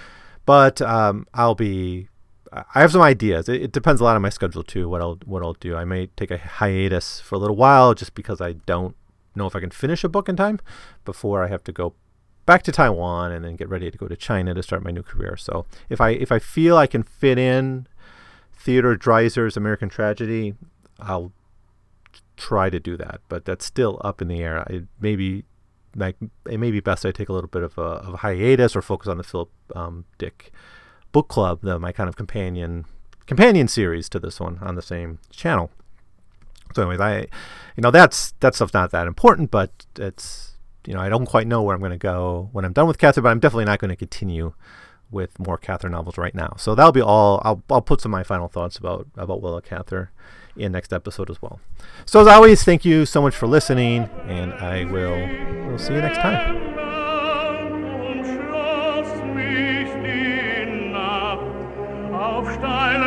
But 0.44 0.82
um, 0.82 1.26
I'll 1.32 1.54
be 1.54 2.08
I 2.52 2.80
have 2.80 2.92
some 2.92 3.02
ideas. 3.02 3.48
It, 3.48 3.62
it, 3.62 3.72
depends 3.72 4.00
a 4.00 4.04
lot 4.04 4.16
on 4.16 4.22
my 4.22 4.28
schedule 4.28 4.64
too. 4.64 4.88
What 4.88 5.00
I'll 5.00 5.18
what 5.24 5.42
I'll 5.42 5.54
do. 5.54 5.76
I 5.76 5.84
may 5.84 6.08
take 6.08 6.30
a 6.30 6.38
hiatus 6.38 7.20
for 7.20 7.36
a 7.36 7.38
little 7.38 7.56
while 7.56 7.94
just 7.94 8.14
because 8.14 8.40
I 8.40 8.52
don't 8.52 8.96
know 9.36 9.46
if 9.46 9.54
I 9.54 9.60
can 9.60 9.70
finish 9.70 10.02
a 10.02 10.08
book 10.08 10.28
in 10.28 10.36
time 10.36 10.58
before 11.04 11.44
I 11.44 11.48
have 11.48 11.62
to 11.64 11.72
go 11.72 11.94
back 12.46 12.62
to 12.64 12.72
Taiwan 12.72 13.30
and 13.30 13.44
then 13.44 13.54
get 13.54 13.68
ready 13.68 13.90
to 13.90 13.96
go 13.96 14.08
to 14.08 14.16
China 14.16 14.52
to 14.54 14.62
start 14.62 14.82
my 14.82 14.90
new 14.90 15.02
career. 15.02 15.36
So 15.36 15.66
if 15.88 16.00
I 16.00 16.10
if 16.10 16.32
I 16.32 16.40
feel 16.40 16.76
I 16.76 16.88
can 16.88 17.04
fit 17.04 17.38
in 17.38 17.86
Theodore 18.52 18.96
Dreiser's 18.96 19.56
American 19.56 19.88
Tragedy, 19.88 20.54
I'll 20.98 21.32
try 22.36 22.68
to 22.68 22.80
do 22.80 22.96
that. 22.96 23.20
But 23.28 23.44
that's 23.44 23.64
still 23.64 24.00
up 24.02 24.20
in 24.20 24.26
the 24.26 24.42
air. 24.42 24.66
It 24.68 24.86
may 25.00 25.14
be 25.14 25.44
like 25.96 26.16
it 26.48 26.58
may 26.58 26.70
be 26.70 26.80
best 26.80 27.04
I 27.04 27.10
take 27.10 27.28
a 27.28 27.32
little 27.32 27.48
bit 27.48 27.62
of 27.62 27.76
a, 27.78 27.82
of 27.82 28.14
a 28.14 28.18
hiatus 28.18 28.76
or 28.76 28.82
focus 28.82 29.08
on 29.08 29.18
the 29.18 29.24
Philip 29.24 29.50
um, 29.74 30.04
Dick 30.18 30.52
book 31.12 31.28
club, 31.28 31.60
the, 31.62 31.78
my 31.78 31.92
kind 31.92 32.08
of 32.08 32.16
companion 32.16 32.84
companion 33.26 33.68
series 33.68 34.08
to 34.08 34.18
this 34.18 34.40
one 34.40 34.58
on 34.60 34.74
the 34.74 34.82
same 34.82 35.18
channel. 35.30 35.70
So, 36.74 36.82
anyways, 36.82 37.00
I, 37.00 37.20
you 37.76 37.82
know, 37.82 37.90
that's 37.90 38.32
that 38.40 38.54
stuff's 38.54 38.74
not 38.74 38.90
that 38.92 39.06
important, 39.06 39.50
but 39.50 39.86
it's 39.96 40.50
you 40.86 40.94
know, 40.94 41.00
I 41.00 41.08
don't 41.08 41.26
quite 41.26 41.46
know 41.46 41.62
where 41.62 41.74
I'm 41.74 41.80
going 41.80 41.90
to 41.92 41.98
go 41.98 42.48
when 42.52 42.64
I'm 42.64 42.72
done 42.72 42.86
with 42.86 42.98
Catherine, 42.98 43.24
but 43.24 43.30
I'm 43.30 43.40
definitely 43.40 43.66
not 43.66 43.78
going 43.78 43.90
to 43.90 43.96
continue 43.96 44.54
with 45.10 45.38
more 45.38 45.58
Catherine 45.58 45.92
novels 45.92 46.16
right 46.16 46.34
now. 46.34 46.54
So 46.56 46.74
that'll 46.74 46.92
be 46.92 47.02
all. 47.02 47.40
I'll, 47.44 47.62
I'll 47.68 47.82
put 47.82 48.00
some 48.00 48.14
of 48.14 48.18
my 48.18 48.22
final 48.22 48.48
thoughts 48.48 48.76
about 48.76 49.06
about 49.16 49.42
Willa 49.42 49.60
Cather 49.60 50.10
in 50.56 50.72
next 50.72 50.92
episode 50.92 51.30
as 51.30 51.40
well. 51.42 51.60
So 52.06 52.20
as 52.20 52.26
always, 52.26 52.62
thank 52.62 52.84
you 52.84 53.06
so 53.06 53.20
much 53.20 53.34
for 53.34 53.46
listening, 53.46 54.04
and 54.26 54.52
I 54.54 54.84
will 54.84 55.68
will 55.68 55.69
see 55.80 55.94
you 55.94 56.02
next 56.02 56.18
time. 56.18 56.60
Stein 62.54 62.99